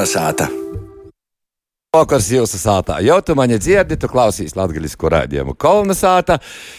Kolnesāta! 0.00 0.59
Vakars 1.90 2.28
jūsu 2.30 2.54
sātā. 2.54 3.00
Jau 3.02 3.16
tu 3.26 3.34
mani 3.34 3.56
dzirdi, 3.58 3.96
tu 3.98 4.06
klausīsi 4.06 4.54
latviešu 4.54 5.08
rādījumu 5.10 5.56
kolonizāta. 5.58 6.36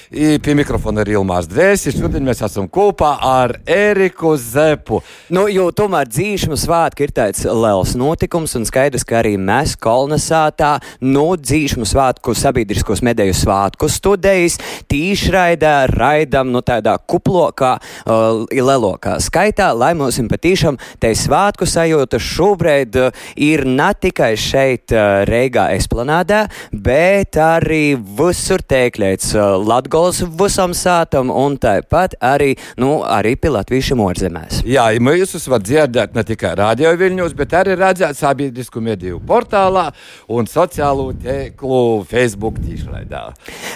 Pie 0.07 0.53
mikrofona 0.55 1.03
ir 1.03 1.09
Ilmārs 1.17 1.49
Dvēsis. 1.51 1.97
Šodien 1.99 2.23
mēs 2.23 2.39
esam 2.47 2.69
kopā 2.71 3.09
ar 3.19 3.57
Eriku 3.67 4.37
Zepu. 4.39 5.01
Nu, 5.35 5.49
jo 5.51 5.65
tomēr 5.75 6.07
dzīšanu 6.07 6.55
svētki 6.55 7.03
ir 7.03 7.11
tāds 7.17 7.43
liels 7.43 7.91
notikums 7.99 8.55
un 8.55 8.63
skaidrs, 8.69 9.03
ka 9.03 9.17
arī 9.19 9.33
mēs 9.35 9.73
kolonizātā 9.83 10.77
no 11.03 11.25
dzīšanu 11.35 11.89
svētku 11.91 12.31
sabiedriskos 12.31 13.03
mediju 13.03 13.35
svētku 13.35 13.91
studējas 13.91 14.61
tīšraidā 14.87 15.73
raidam 15.91 16.55
no 16.55 16.63
tādā 16.63 16.95
kuplokā, 17.03 17.73
uh, 18.07 18.45
lielokā 18.47 19.19
skaitā, 19.27 19.73
lai 19.75 19.91
mums 19.91 20.23
patīšām 20.31 20.79
te 21.03 21.11
svētku 21.19 21.67
sajūta 21.67 22.23
šobrīd 22.31 23.03
uh, 23.03 23.21
ir 23.35 23.67
ne 23.67 23.91
tikai 23.91 24.33
šeit 24.39 25.00
Reigā 25.29 25.69
esplanādē, 25.77 26.43
bet 26.71 27.37
arī 27.41 27.95
visur 28.19 28.61
tēkļēts 28.61 29.33
Latgols 29.65 30.21
visam 30.39 30.75
sātam 30.77 31.31
un 31.33 31.57
tāpat 31.61 32.17
arī, 32.21 32.53
nu, 32.81 32.99
arī 33.05 33.35
pie 33.39 33.53
Latvīšiem 33.53 34.01
orzemēs. 34.03 34.61
Jā, 34.67 34.87
mēs 35.01 35.35
jūs 35.35 35.47
varat 35.51 35.67
dzirdēt 35.67 36.15
ne 36.17 36.25
tikai 36.27 36.53
radio 36.59 36.91
viļņos, 36.99 37.35
bet 37.37 37.55
arī 37.61 37.77
redzēt 37.79 38.19
sabiedrisku 38.19 38.81
mediju 38.83 39.21
portālā 39.27 39.87
un 40.31 40.49
sociālo 40.49 41.11
tīklu 41.21 42.03
Facebook 42.09 42.59
tīšraidā. 42.61 43.23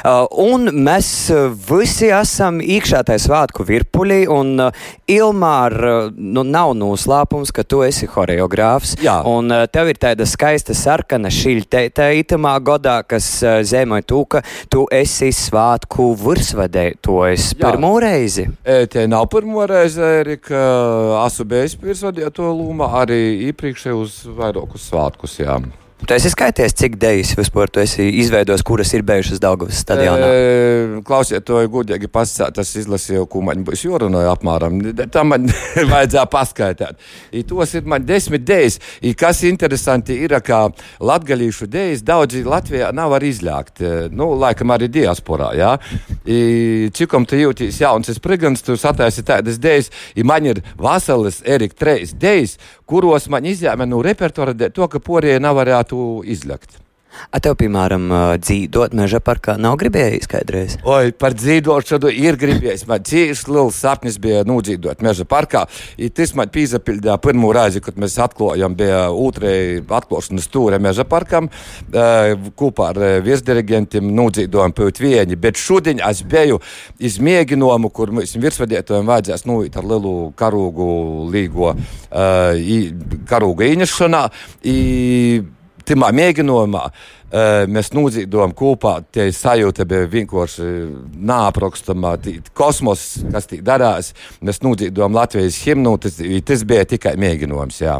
Uh, 0.05 0.25
un 0.43 0.69
mēs 0.85 1.09
visi 1.69 2.11
esam 2.13 2.59
iekšā 2.63 3.05
tajā 3.07 3.23
svētku 3.27 3.65
virpuļī 3.67 4.21
un 4.31 4.67
uh, 4.67 4.85
Ilmār, 5.11 5.75
nu, 6.17 6.43
nav 6.43 6.73
noslēpums, 6.77 7.53
ka 7.55 7.63
tu 7.63 7.83
esi 7.85 8.09
horeogrāfs. 8.11 8.97
Jā. 9.05 9.19
Un 9.29 9.53
uh, 9.53 9.65
tev 9.71 9.93
ir 9.93 10.01
tāda 10.01 10.27
skaista 10.29 10.75
sarkana 10.77 11.14
sarkana 11.15 11.29
šiļteita 11.31 12.09
itamā 12.19 12.59
godā, 12.59 13.03
kas 13.07 13.41
uh, 13.43 13.61
zemoja 13.63 14.03
to, 14.03 14.25
ka 14.25 14.41
tu 14.69 14.85
esi 14.91 15.31
svātku 15.31 16.15
virsvadētojs 16.19 17.55
pirmo 17.55 17.99
reizi. 17.99 18.49
E, 18.63 18.85
tie 18.87 19.07
nav 19.07 19.29
pirmo 19.31 19.65
reizi, 19.65 20.01
Erika, 20.01 20.59
esmu 21.25 21.45
bijis 21.47 21.77
virsvadēto 21.79 22.51
lūma 22.51 22.91
arī 23.01 23.47
iepriekšējos 23.47 24.25
vairākus 24.35 24.89
svātkus, 24.91 25.39
jā. 25.39 25.59
Tu 26.05 26.13
esi 26.13 26.29
skaities, 26.29 26.73
cik 26.77 26.99
dejas 27.01 27.31
vispār 27.33 27.71
tu 27.73 27.79
esi 27.81 28.03
izveidojis, 28.21 28.61
kuras 28.65 28.91
ir 28.93 29.01
bijušas 29.05 29.39
Daugavas 29.41 29.79
stadionā? 29.81 30.27
E, 30.29 30.99
klausiet, 31.07 31.41
to 31.47 31.57
ir 31.63 31.69
gudīgi 31.73 32.05
pasakāt, 32.13 32.59
tas 32.59 32.73
izlasīju, 32.77 33.23
ko 33.31 33.41
man 33.47 33.63
būs 33.65 33.87
jārunāja 33.87 34.35
apmēram. 34.35 34.77
Tam 35.15 35.31
man 35.33 35.49
vajadzēja 35.93 36.27
paskaidrot. 36.29 37.01
Tos 37.49 37.73
ir 37.79 37.89
man 37.89 38.05
desmit 38.05 38.45
dejas. 38.45 38.77
I, 39.01 39.15
kas 39.17 39.41
interesanti 39.49 40.19
ir, 40.27 40.35
ka 40.45 40.67
latgalīšu 41.01 41.65
dejas 41.73 42.05
daudzi 42.05 42.43
Latvijā 42.45 42.91
nav 42.93 43.17
arī 43.17 43.33
izļākt. 43.33 43.81
Nu, 44.13 44.29
laikam 44.37 44.75
arī 44.77 44.91
diasporā, 44.93 45.55
jā. 45.57 45.73
I, 46.21 46.39
cikom 46.93 47.25
tu 47.25 47.41
jūties 47.41 47.81
jauns, 47.81 48.13
es 48.13 48.21
prigans, 48.21 48.61
tu 48.61 48.77
sataisi 48.77 49.25
tādas 49.25 49.57
dejas, 49.57 49.89
i 50.13 50.21
man 50.21 50.53
ir 50.53 50.61
vasaras 50.77 51.41
Erika 51.49 51.81
trejas 51.81 52.13
dejas, 52.13 52.59
kuros 52.85 53.29
man 53.29 53.45
izjāme 53.45 53.87
no 53.89 54.01
repertuāra 54.05 54.55
to, 54.69 54.87
ka 54.87 54.99
porija 54.99 55.39
nav 55.41 55.57
varētu 55.59 56.23
izļakt. 56.35 56.84
A 57.35 57.39
tev, 57.43 57.57
piemēram, 57.59 58.07
dzīvot 58.41 58.93
meža 58.95 59.19
parkā 59.23 59.55
nav 59.61 59.77
gribējis 59.81 60.29
kādreiz? 60.31 60.77
Oi, 60.87 61.11
par 61.15 61.35
dzīvošanu 61.37 62.11
ir 62.13 62.37
gribējis. 62.39 62.85
Man 62.89 63.03
cīņš 63.05 63.45
liels 63.51 63.79
sapnis 63.81 64.19
bija 64.21 64.43
nudzīvot 64.47 65.03
meža 65.05 65.25
parkā. 65.29 65.65
I 65.97 66.09
tas 66.13 66.35
man 66.37 66.51
pīzapildīja 66.53 67.17
pirmo 67.23 67.51
reizi, 67.55 67.81
kad 67.83 67.97
mēs 68.01 68.17
atklājām, 68.23 68.75
bija 68.77 69.05
otrai 69.11 69.81
atklāšanas 69.83 70.47
stūra 70.47 70.79
meža 70.83 71.05
parkam, 71.09 71.49
kopā 71.91 72.91
ar 72.93 73.01
virsdirigentiem 73.25 74.11
nudzīvojam 74.15 74.75
pēc 74.75 75.01
vieni. 75.03 75.39
Bet 75.39 75.59
šodien 75.61 76.03
es 76.05 76.23
biju 76.25 76.61
izmēģinājumu, 76.99 77.91
kur 77.95 78.13
mums 78.15 78.35
virsvadētājiem 78.37 79.11
vajadzēs 79.11 79.45
nūīt 79.49 79.75
ar 79.79 79.89
lielu 79.91 80.15
karūgu 80.37 80.87
līgo, 81.33 81.73
karūgu 83.31 83.69
īņešanā. 83.71 84.23
Timā 85.85 86.09
mēģinājumā 86.15 86.81
uh, 86.89 87.65
mēs 87.71 87.91
nūdzīdojam 87.95 88.55
kopā, 88.57 88.97
tie 89.13 89.27
sajūta 89.33 89.85
bija 89.89 90.09
vienkārši 90.11 90.65
nāprokstamā, 91.29 92.15
kosmos, 92.57 93.05
kas 93.33 93.49
tī 93.51 93.61
darās. 93.65 94.13
Mēs 94.45 94.61
nūdzīdojam 94.65 95.15
Latvijas 95.15 95.61
himnu, 95.63 95.95
tas, 96.01 96.19
tas 96.47 96.65
bija 96.67 96.89
tikai 96.95 97.15
mēģinājums, 97.21 97.79
jā. 97.85 97.99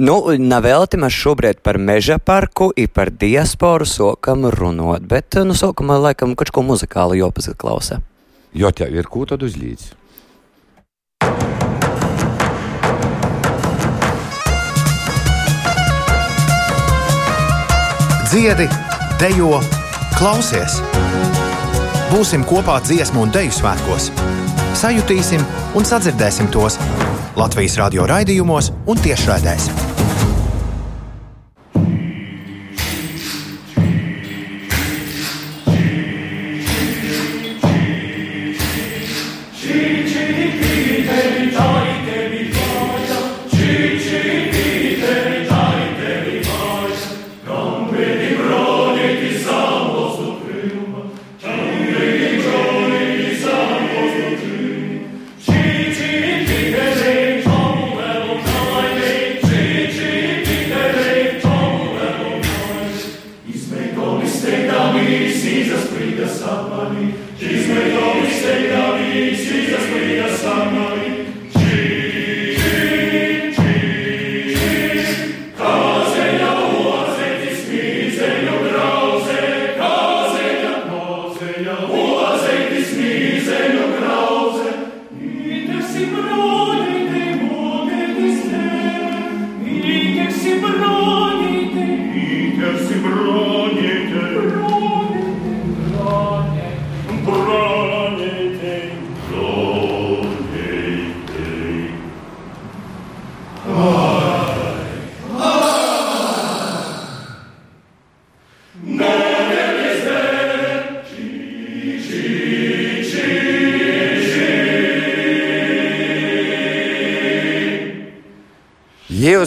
Nu, 0.00 0.16
navelti 0.40 1.00
mēs 1.00 1.16
šobrīd 1.20 1.60
par 1.66 1.78
meža 1.78 2.16
parku, 2.18 2.70
i 2.76 2.86
par 2.88 3.12
diasporu 3.12 3.88
sokam 3.88 4.48
runot, 4.54 5.04
bet, 5.08 5.36
nu, 5.44 5.56
sokamā 5.56 6.00
laikam 6.08 6.36
kaut 6.38 6.54
ko 6.54 6.64
muzikālu 6.64 7.20
jopazaklausa. 7.20 8.00
Jo 8.56 8.72
tev 8.74 8.96
ir 8.96 9.06
ko 9.06 9.28
tad 9.30 9.44
uzlīdz? 9.46 9.99
Dziedi, 18.30 18.68
dejo, 19.18 19.56
klausies! 20.14 20.76
Būsim 22.12 22.44
kopā 22.46 22.76
dziesmu 22.86 23.24
un 23.26 23.34
deju 23.34 23.50
svētkos! 23.56 24.06
Sajutīsim 24.78 25.42
un 25.74 25.90
sadzirdēsim 25.90 26.46
tos 26.54 26.78
Latvijas 27.34 27.80
radio 27.82 28.06
raidījumos 28.06 28.70
un 28.86 29.02
tiešraidēs. 29.02 29.66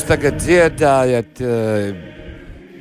Jūs 0.04 0.10
tagad 0.12 0.36
dziedājat 0.36 1.40
uh, 1.40 1.94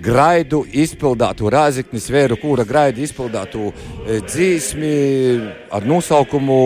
graidu 0.03 0.65
izpildātu 0.67 1.47
Rāzaknis 1.55 2.09
vēru, 2.11 2.35
kura 2.35 2.65
graidu 2.67 2.99
izpildātu 3.05 3.69
uh, 3.69 4.09
dzīsmi 4.27 4.89
ar 5.71 5.87
nosaukumu 5.87 6.57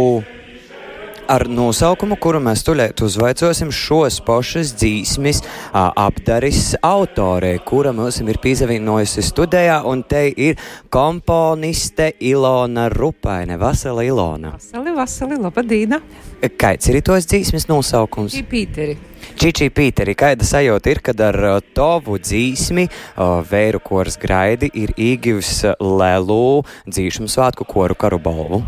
ar 1.29 1.45
nosaukumu, 1.53 2.17
kuru 2.17 2.41
mēs 2.41 2.65
tuļēt 2.65 3.03
uzvaicosim 3.05 3.69
šos 3.69 4.17
pošas 4.25 4.73
dzīsmis 4.81 5.43
apdaris 5.77 6.71
autorē, 6.81 7.51
kura 7.67 7.93
mums 7.93 8.23
ir 8.25 8.41
pīzavīnojusi 8.41 9.27
studijā, 9.29 9.83
un 9.85 10.07
te 10.09 10.25
ir 10.31 10.57
komponiste 10.89 12.15
Ilona 12.33 12.89
Rupaine. 12.95 13.61
Vasala 13.61 14.09
Ilona. 14.09 14.55
Vasali, 14.57 14.97
vasali, 14.97 15.37
labadīna. 15.43 16.01
Kāds 16.37 16.91
ir 16.93 17.01
tos 17.01 17.25
dzīsmis 17.31 17.65
nosaukums? 17.71 18.37
Pīteri. 18.51 18.97
Čičī 19.41 19.71
Pīteri, 19.73 20.15
kāda 20.19 20.45
sajūta 20.47 20.93
ir, 20.93 21.01
kad 21.05 21.21
ar 21.25 21.39
uh, 21.49 21.59
tovu 21.75 22.19
dzīsmi 22.21 22.87
uh, 22.87 23.41
vēru 23.49 23.81
koras 23.83 24.21
graidi 24.21 24.71
ir 24.77 24.93
īgivs 25.01 25.65
lelu 25.81 26.63
dzīšanu 26.87 27.33
svētku 27.33 27.67
koru 27.69 27.97
karu 27.99 28.21
balvu? 28.23 28.63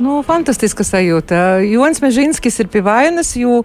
Nu, 0.00 0.22
fantastiska 0.24 0.84
sajūta. 0.86 1.60
Jonas 1.68 2.00
Mežinskis 2.00 2.54
ir 2.62 2.70
pie 2.72 2.80
vainas, 2.84 3.34
jo 3.36 3.58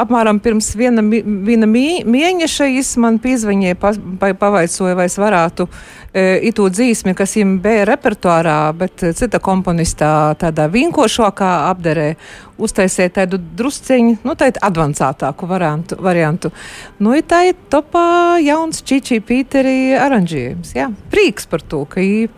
apmēram 0.00 0.38
pirms 0.40 0.70
viena, 0.78 1.02
viena 1.04 1.68
mēneša 1.68 2.68
viņš 2.70 2.92
man 3.02 3.18
pīzvaņēja, 3.20 3.76
pa, 3.80 3.90
pa, 4.20 4.30
pavaicoja, 4.40 4.96
vai 4.96 5.04
es 5.10 5.18
varētu 5.20 5.66
e, 5.68 6.24
itu 6.48 6.64
dzīsmi, 6.72 7.12
kas 7.18 7.36
viņam 7.36 7.52
bija 7.66 7.84
repertuārā, 7.90 8.56
bet 8.78 9.04
cita 9.18 9.42
komponistā 9.44 10.32
tādā 10.40 10.70
vinkošākā 10.72 11.52
apderē 11.68 12.14
uztaisīja 12.62 13.12
tādu 13.20 13.42
drusceņu, 13.60 14.22
nu, 14.24 14.36
tādu 14.38 14.64
advancētāku 14.64 15.50
variantu. 15.50 16.00
variantu. 16.00 16.54
Nu, 17.04 17.12
tā 17.20 17.44
ir 17.50 17.58
topā 17.68 18.38
jauns 18.40 18.80
Čičī 18.80 19.20
Pīteri 19.20 19.92
aranžējums. 20.00 20.72
Jā, 20.78 20.88
prieks 21.12 21.44
par 21.52 21.60
to, 21.60 21.84
ka 21.84 22.00
viņi 22.00 22.30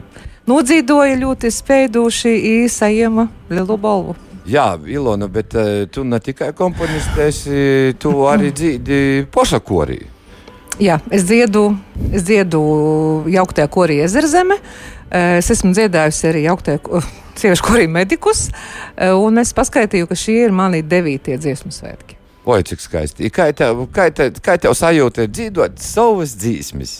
nodzīvoja 0.50 1.18
ļoti 1.20 1.50
spējuši 1.52 2.34
īsajiem 2.64 3.26
lielu 3.50 3.76
balvu. 3.80 4.16
Jā, 4.44 4.74
Ilona, 4.86 5.28
bet 5.32 5.54
uh, 5.56 5.84
tu 5.88 6.04
ne 6.04 6.18
tikai 6.20 6.50
komponistēsi, 6.56 7.94
tu 7.98 8.12
arī 8.28 8.50
dzīvi 8.56 9.30
pošakorī. 9.32 10.02
Jā, 10.82 10.98
es 11.14 11.22
dziedu, 11.22 11.68
es 12.10 12.24
dziedu 12.26 12.60
jauktajā 13.30 13.70
korī 13.70 14.00
Ezerzeme. 14.02 14.58
Eh, 15.14 15.38
es 15.38 15.50
esmu 15.54 15.70
dziedājusi 15.76 16.26
arī 16.32 16.42
jauktajā 16.48 16.80
sieviešu 17.38 17.62
korī 17.62 17.86
medikus, 17.90 18.48
eh, 18.96 19.12
un 19.14 19.38
es 19.38 19.54
paskaitīju, 19.54 20.08
ka 20.10 20.18
šie 20.18 20.40
ir 20.48 20.54
mani 20.54 20.82
devītie 20.82 21.38
dziesmu 21.38 21.70
svētki. 21.74 22.18
Oi, 22.44 22.60
cik 22.66 22.82
skaisti. 22.82 23.30
Kā 23.32 23.48
tev, 23.56 23.86
kā 23.94 24.10
tev, 24.12 24.34
kā 24.44 24.58
tev 24.60 24.74
sajūta 24.76 25.28
dzīvot 25.30 25.78
savas 25.80 26.34
dzīsmes? 26.42 26.96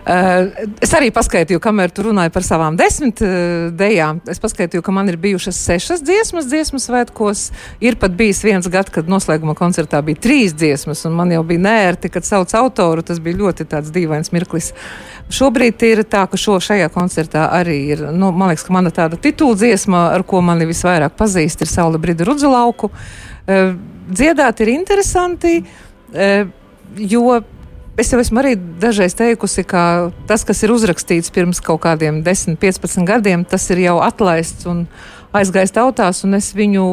Uh, 0.00 0.48
es 0.80 0.94
arī 0.96 1.10
paskaitīju, 1.12 1.60
kamēr 1.60 1.92
tu 1.92 2.06
runāji 2.06 2.32
par 2.32 2.44
savām 2.46 2.76
desmit 2.78 3.20
uh, 3.20 3.68
dejām. 3.76 4.22
Es 4.32 4.40
paskaitīju, 4.40 4.80
ka 4.84 4.94
man 4.96 5.10
ir 5.12 5.18
bijušas 5.20 5.58
sešas 5.60 6.00
dziesmas, 6.06 6.48
dziesmas 6.48 6.88
svētkos. 6.88 7.42
Ir 7.84 7.98
pat 8.00 8.14
bijis 8.16 8.40
viens 8.46 8.68
gads, 8.72 8.92
kad 8.94 9.10
noslēguma 9.12 9.52
koncertā 9.58 10.00
bija 10.06 10.22
trīs 10.24 10.56
dziesmas, 10.56 11.04
un 11.04 11.18
man 11.18 11.34
jau 11.34 11.42
bija 11.44 11.64
nērti, 11.66 12.12
kad 12.14 12.24
sauc 12.24 12.54
autoru. 12.56 13.04
Tas 13.04 13.20
bija 13.20 13.42
ļoti 13.42 13.68
dīvains 13.68 14.32
mirklis. 14.32 14.72
Šobrīd 15.30 15.84
ir 15.86 16.02
tā, 16.08 16.24
ka 16.30 16.40
šo, 16.40 16.56
šajā 16.64 16.88
koncertā 16.94 17.50
arī 17.60 17.78
ir, 17.92 18.06
nu, 18.10 18.32
man 18.32 18.54
liekas, 18.54 18.64
ka 18.66 18.74
mana 18.74 18.90
tāda 18.94 19.20
titula 19.20 19.58
dziesma, 19.60 20.08
ar 20.16 20.24
ko 20.26 20.40
mani 20.42 20.66
visvairāk 20.70 21.14
pazīst, 21.20 21.60
ir 21.60 21.70
Saula 21.70 22.00
Brīda 22.00 22.24
Rudzulauku. 22.26 22.90
Uh, 22.90 23.76
dziedāt 24.10 24.64
ir 24.64 24.72
interesanti, 24.74 25.60
jo 26.96 27.40
Es 28.00 28.08
jau 28.08 28.16
esmu 28.16 28.40
arī 28.40 28.54
dažreiz 28.80 29.12
teikusi, 29.12 29.60
ka 29.68 30.08
tas, 30.24 30.40
kas 30.48 30.62
ir 30.64 30.72
uzrakstīts 30.72 31.32
pirms 31.34 31.58
kaut 31.60 31.82
kādiem 31.84 32.22
10, 32.24 32.56
15 32.56 33.04
gadiem, 33.04 33.42
tas 33.44 33.66
ir 33.74 33.82
jau 33.82 33.98
atlaists 34.00 34.64
un 34.70 34.86
aizgājis 35.36 35.74
tautās, 35.76 36.22
un 36.24 36.38
es 36.38 36.48
viņu 36.56 36.84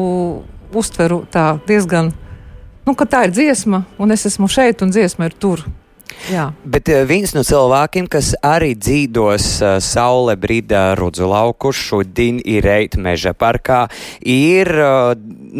uztveru 0.76 1.22
tā 1.32 1.46
diezgan, 1.64 2.12
nu, 2.84 2.92
tā 2.92 3.22
ir 3.24 3.32
dziesma, 3.32 3.86
un 3.96 4.12
es 4.12 4.26
esmu 4.28 4.50
šeit, 4.52 4.84
un 4.84 4.92
dziesma 4.92 5.30
ir 5.30 5.38
tur. 5.40 5.64
Jā. 6.26 6.48
Bet 6.66 6.90
uh, 6.92 7.04
viens 7.08 7.32
no 7.36 7.44
cilvēkiem, 7.46 8.08
kas 8.10 8.32
arī 8.44 8.74
dzīvos 8.76 9.46
uh, 9.62 9.76
Saule 9.84 10.34
Brīdā 10.40 10.92
Rudzulauku 10.98 11.72
šodien 11.72 12.40
ir 12.44 12.66
Reit 12.66 12.98
meža 13.00 13.32
parkā, 13.38 13.84
ir 14.26 14.68
uh, 14.74 15.14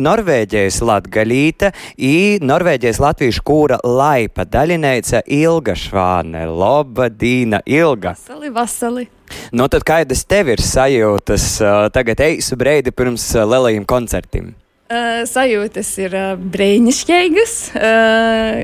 Norvēģijas 0.09 0.81
latgaļīta, 0.85 1.73
ir 1.97 2.45
Norvēģijas 2.45 3.01
latviešu 3.03 3.45
kūra 3.47 3.81
laipa 3.87 4.45
daļinēca 4.49 5.25
Ilga 5.39 5.77
Švāne. 5.79 6.45
Loba 6.51 7.09
Dīna 7.09 7.63
Ilga. 7.65 8.17
Vasali, 8.19 8.53
vasali. 8.53 9.09
Nu 9.53 9.69
tad 9.73 9.85
kādas 9.89 10.25
tev 10.29 10.53
ir 10.53 10.63
sajūtas 10.65 11.51
uh, 11.63 11.83
tagad 11.95 12.21
eisu 12.25 12.59
breidi 12.61 12.93
pirms 12.93 13.31
uh, 13.37 13.47
lielajiem 13.49 13.87
koncertiem? 13.89 14.53
Uh, 14.89 15.27
sajūtas 15.29 15.89
ir 16.01 16.15
uh, 16.17 16.31
brīnišķīgas, 16.41 17.55
uh, 17.77 18.63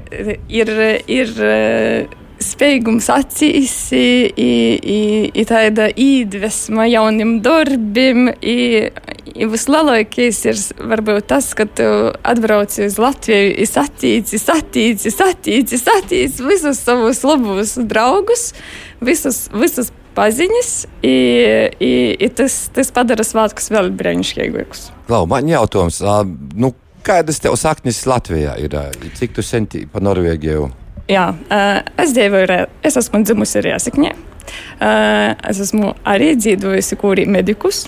ir, 0.48 0.70
ir 1.04 1.32
uh, 1.36 2.14
spējīgums 2.40 3.10
acīs, 3.12 3.74
ir 3.92 5.50
tāda 5.50 5.90
iedvesma 5.92 6.86
jauniem 6.88 7.34
darbiem. 7.44 8.30
Vislielākais 9.52 10.40
ir 10.48 10.62
varbūt 10.94 11.28
tas, 11.34 11.50
ka 11.58 11.66
tu 11.68 11.90
atbrauc 12.24 12.72
uz 12.86 12.96
Latviju, 13.04 13.50
es 13.60 13.76
attīci, 13.80 14.40
attīci, 14.54 15.12
attīci, 15.28 15.82
attīci 15.98 16.48
visus 16.48 16.80
savus 16.86 17.20
labus 17.28 17.76
draugus, 17.84 18.54
visus, 19.04 19.44
visus 19.52 19.92
paziņas, 20.16 20.70
i, 21.04 21.16
i, 21.78 21.92
i 22.18 22.30
tas, 22.34 22.64
tas 22.74 22.92
padara 22.94 23.26
svētkus 23.26 23.70
vēl 23.74 23.90
brīnišķīgākus. 23.98 24.88
Klau, 25.08 25.24
man 25.30 25.50
jautājums, 25.50 26.00
nu, 26.58 26.72
kādas 27.04 27.42
tev 27.44 27.56
saknes 27.60 28.04
Latvijā 28.08 28.56
ir? 28.62 28.76
Cik 29.18 29.36
tu 29.36 29.44
senti 29.44 29.84
pa 29.90 30.02
Norvēģiju? 30.04 30.70
Jā, 31.10 31.26
es 32.00 32.14
dzīvoju, 32.16 32.62
es 32.86 32.96
esmu 32.96 33.20
dzimusi 33.26 33.60
Rēzakņē. 33.66 34.14
Es 34.80 35.60
esmu 35.60 35.92
arī 36.08 36.30
dzīvojusi 36.38 36.96
kūrī 37.00 37.26
medikus. 37.28 37.84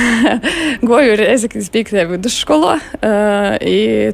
goju 0.90 1.16
Rēzakņas 1.20 1.70
5. 1.74 2.00
vidusskolā, 2.14 2.78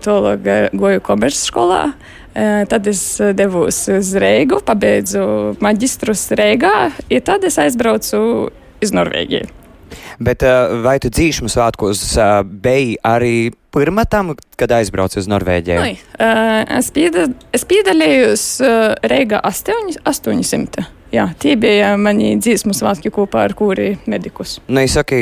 tālāk 0.05 0.51
goju 0.77 1.05
komerces 1.09 1.49
skolā. 1.49 1.87
Tad 2.33 2.87
es 2.89 3.03
devos 3.37 3.83
uz 3.93 4.13
Reigu, 4.17 4.63
pabeidzu 4.65 5.25
maģistrus 5.63 6.31
Reigā, 6.39 6.93
un 7.05 7.27
tad 7.27 7.45
es 7.45 7.59
aizbraucu 7.61 8.23
uz 8.83 8.95
Norvēģiju. 8.97 9.59
Bet 10.23 10.45
vai 10.85 10.97
tu 11.03 11.11
dzīšanu 11.13 11.53
svētkos 11.53 12.01
biji 12.65 12.97
arī 13.05 13.53
pirmā 13.75 14.07
tam, 14.09 14.33
kad 14.57 14.73
aizbraucu 14.79 15.21
uz 15.21 15.29
Norvēģiju? 15.29 15.85
Nui, 15.85 15.99
es, 16.79 16.91
pieda, 16.95 17.29
es 17.53 17.67
piedalījos 17.69 18.47
Reigā 19.13 19.43
800. 19.45 20.89
Jā, 21.13 21.27
tie 21.37 21.59
bija 21.61 21.93
mani 22.01 22.39
dziesmu 22.41 22.73
svētki 22.77 23.13
kopā 23.13 23.45
ar 23.45 23.53
kuri 23.57 23.99
medikus. 24.09 24.57
Nu, 24.69 24.81
es 24.81 24.97
saku, 24.97 25.19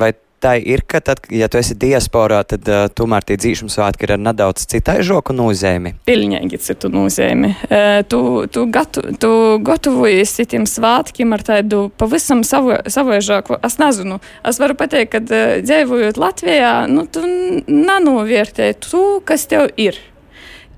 vai 0.00 0.14
tā 0.46 0.54
ir, 0.62 0.84
ka 0.86 1.00
tad, 1.04 1.24
ja 1.32 1.48
tu 1.50 1.58
esi 1.60 1.76
diasporā, 1.78 2.42
tad 2.48 2.68
uh, 2.70 2.86
tomēr 2.92 3.26
tie 3.26 3.38
dzīšanu 3.40 3.72
svētki 3.72 4.06
ir 4.06 4.14
ar 4.16 4.22
nedaudz 4.28 4.66
citai 4.70 4.98
žoku 5.06 5.34
nozīmi? 5.36 5.96
Pilnīgi 6.06 6.60
citu 6.62 6.90
nozīmi. 6.92 7.52
Uh, 7.66 8.00
tu, 8.10 8.20
tu, 8.52 8.66
gatu, 8.72 9.04
tu 9.20 9.30
gatavojies 9.66 10.36
tiem 10.46 10.66
svētkiem 10.70 11.34
ar 11.36 11.44
tādu 11.46 11.86
pavisam 11.98 12.44
savu, 12.46 12.76
savaižāku. 12.92 13.60
Es 13.66 13.78
nezinu, 13.82 14.20
es 14.46 14.60
varu 14.62 14.78
pateikt, 14.78 15.14
ka 15.16 15.22
uh, 15.24 15.56
dzīvojot 15.66 16.20
Latvijā, 16.20 16.74
nu, 16.90 17.06
tu 17.10 17.24
nanovērtē 17.66 18.74
to, 18.86 19.06
kas 19.26 19.48
tev 19.50 19.72
ir 19.80 19.98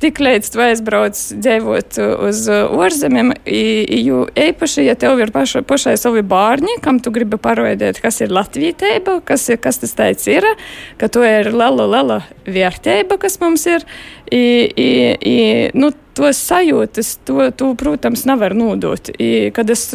tik 0.02 0.20
līdz 0.22 0.50
tu 0.54 0.62
aizbrauc 0.62 1.18
dzīvot 1.18 1.98
uz 2.28 2.42
ārzemēm, 2.54 3.32
jo 4.04 4.24
īpaši, 4.38 4.84
ja 4.86 4.94
tev 4.98 5.20
ir 5.22 5.32
paša, 5.34 5.64
pašai 5.68 5.96
savi 6.00 6.22
bērni, 6.26 6.78
kam 6.84 7.00
tu 7.02 7.12
gribi 7.14 7.40
parādīt, 7.42 8.00
kas 8.02 8.20
ir 8.24 8.34
latvietība, 8.34 9.18
kas, 9.26 9.48
ir, 9.50 9.60
kas 9.62 9.82
tas 9.82 9.96
teicis 9.98 10.30
ir, 10.38 10.46
ka 11.00 11.10
to 11.12 11.24
ir 11.26 11.50
liela, 11.52 11.88
liela 11.90 12.20
vērtība, 12.46 13.18
kas 13.20 13.40
mums 13.42 13.66
ir. 13.70 13.86
I, 14.30 14.44
i, 14.76 14.90
i, 15.28 15.38
nu, 15.78 15.90
tos 16.18 16.40
sajūtas, 16.48 17.12
to, 17.28 17.46
to, 17.54 17.70
protams, 17.78 18.24
nevar 18.28 18.54
nodot. 18.58 19.10
I, 19.22 19.50
kad 19.54 19.70
es 19.70 19.86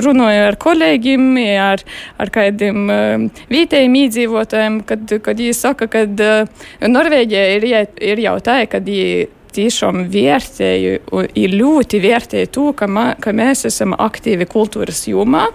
runāju 0.00 0.46
ar 0.50 0.58
kolēģiem, 0.60 1.26
ar, 1.64 1.84
ar 2.20 2.32
kādiem 2.34 2.92
uh, 2.92 3.42
vietējiem 3.52 3.98
iedzīvotājiem, 4.04 4.80
kad, 4.88 5.18
kad 5.24 5.40
viņi 5.40 5.56
saka, 5.56 5.90
ka 5.90 6.06
uh, 6.06 6.64
Norvēģija 6.84 7.44
ir, 7.56 7.68
ir 8.12 8.24
jau 8.28 8.38
tā, 8.44 8.62
ka 8.70 8.82
viņi 8.84 9.28
tiešām 9.54 10.04
vērtēju, 10.10 10.96
ir 11.38 11.54
ļoti 11.58 12.00
vērtēju 12.02 12.50
to, 12.54 12.66
ka, 12.76 12.88
ma, 12.90 13.06
ka 13.20 13.32
mēs 13.36 13.66
esam 13.68 13.94
aktīvi 13.98 14.46
kultūras 14.50 15.04
jomā. 15.10 15.46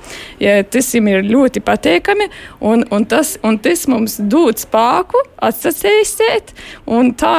Ja, 0.41 0.57
tas 0.63 0.91
ir 0.97 1.23
ļoti 1.25 1.63
pateikami, 1.65 2.29
un, 2.65 2.85
un, 2.93 3.07
tas, 3.09 3.35
un 3.45 3.59
tas 3.63 3.85
mums 3.91 4.17
dod 4.19 4.59
spēku 4.61 5.21
atsacēstēt, 5.45 6.53
un 6.91 7.13
tā 7.19 7.37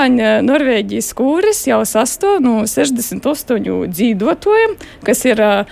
Norvēģijas 0.87 1.15
kūris 1.19 1.61
jau 1.67 1.81
sastāv 1.83 2.39
no 2.45 2.63
68 2.63 3.91
dzīvotājiem, 3.91 4.75
kas 5.03 5.23
ir 5.27 5.41
uh, 5.43 5.65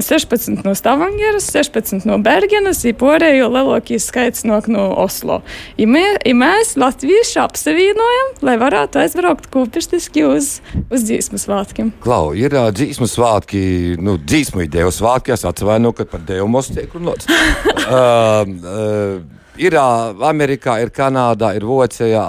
16 0.00 0.62
no 0.64 0.72
Stavangeras, 0.72 1.50
16 1.52 2.06
no 2.08 2.16
Bergenas, 2.22 2.80
ir 2.88 2.96
porējo 2.96 3.50
lielākais 3.52 4.06
skaits 4.08 4.46
no, 4.48 4.56
no 4.72 4.86
Oslo. 4.96 5.42
I 5.76 5.84
mē, 5.84 6.24
i 6.24 6.32
mēs, 6.32 6.78
latvieši, 6.80 7.42
apsevienojam, 7.44 8.32
lai 8.40 8.56
varētu 8.62 9.02
aizbraukt 9.02 9.50
kūpišķiski 9.52 10.24
uz, 10.30 10.62
uz 10.88 11.04
dzīsmu 11.04 11.42
svētkiem. 11.42 11.92
Klau, 12.00 12.32
ir 12.32 12.56
uh, 12.56 12.70
dzīsmu 12.72 13.10
svētki, 13.12 13.62
nu, 14.00 14.16
dzīsmu 14.16 14.64
ideju 14.64 14.94
svētki, 14.96 15.36
es 15.36 15.44
atvainu, 15.44 15.92
kad 15.92 16.08
par 16.08 16.24
Dievu 16.24 16.48
mums 16.48 16.72
tiek 16.72 16.88
runāts. 16.96 17.28
uh, 17.84 18.48
uh, 18.48 19.41
Ir 19.60 19.76
Amerikā, 19.76 20.78
ir 20.80 20.88
Kanādā, 20.94 21.52
ir 21.58 21.66
Vācijā, 21.68 22.22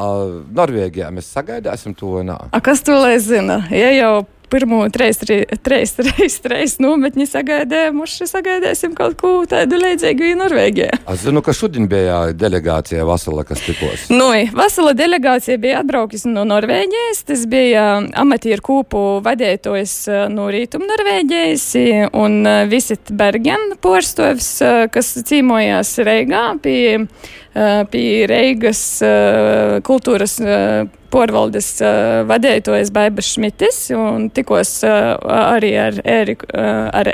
Norvēģijā. 0.55 1.07
Mēs 1.15 1.29
sagaidāsim 1.31 1.95
to. 1.95 2.17
Nā. 2.23 2.35
A, 2.51 2.59
kas 2.63 2.83
to 2.83 2.97
lai 2.99 3.15
zina? 3.23 3.61
Ja 3.71 3.91
jau 3.95 4.25
pirmo 4.53 4.83
reizi, 4.99 5.43
reiz, 5.65 5.95
reiz, 5.97 6.37
reiz 6.51 6.75
nometni 6.83 7.25
sagaidījām, 7.29 7.97
mums 7.97 8.13
šeit 8.19 8.29
sagaidīsim 8.33 8.93
kaut 8.97 9.17
ko 9.19 9.33
tādu 9.49 9.79
līdzīgu 9.81 10.27
arī 10.27 10.35
Norvēģijā. 10.37 10.99
Es 11.13 11.23
zinu, 11.25 11.41
ka 11.45 11.55
šodien 11.57 11.89
bija 11.89 12.19
delegācija 12.37 13.05
Vasala, 13.07 13.45
kas 13.47 13.63
tikos. 13.65 14.07
Nu, 14.13 14.29
Vasala 14.53 14.93
delegācija 14.97 15.57
bija 15.61 15.81
atbraukusi 15.81 16.29
no 16.31 16.45
Norvēģijas. 16.49 17.23
Tas 17.29 17.45
bija 17.49 17.85
amatieru 18.19 18.65
kūpu 18.67 19.03
vadītājs 19.25 19.95
no 20.33 20.49
Rītuma 20.53 20.89
Norvēģijas 20.91 21.67
un 22.19 22.41
Visit 22.69 23.13
Bergen 23.17 23.73
porstovs, 23.81 24.49
kas 24.93 25.13
cīmojās 25.29 25.95
Reigā 26.05 26.45
pie, 26.63 27.07
pie 27.53 28.25
Reigas 28.29 28.81
kultūras 29.85 30.39
porvaldes 31.13 31.69
uh, 31.85 32.23
vadītājs 32.29 32.89
Baibas 32.93 33.29
Šmitis 33.35 33.85
un 33.93 34.31
tikos 34.33 34.79
arī 34.87 35.75
ar 35.77 36.01
Eriku. 36.01 36.49
Ar, 36.53 37.09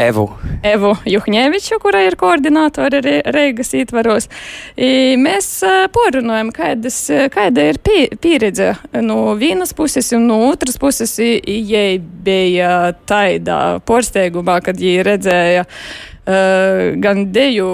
Evu. 0.00 0.28
Evu 0.64 0.92
Juhņeviču, 1.08 1.76
kurai 1.82 2.04
ir 2.06 2.14
koordinātori 2.20 3.00
Re 3.04 3.14
Reigas 3.34 3.72
ietvaros. 3.76 4.28
I 4.78 5.16
mēs 5.20 5.48
porunājam, 5.92 6.52
kādas, 6.54 7.00
kāda 7.34 7.66
ir 7.72 7.80
pie, 7.84 8.04
pieredze 8.22 8.70
no 9.02 9.34
vienas 9.40 9.74
puses 9.76 10.12
un 10.16 10.28
no 10.30 10.38
otras 10.46 10.78
puses. 10.80 11.16
Jai 11.18 11.98
bija 11.98 12.94
taidā 13.10 13.80
porsteigumā, 13.84 14.60
kad 14.64 14.80
jī 14.80 15.00
redzēja 15.06 15.66
Uh, 15.66 16.09
gan 16.24 17.24
deju 17.32 17.68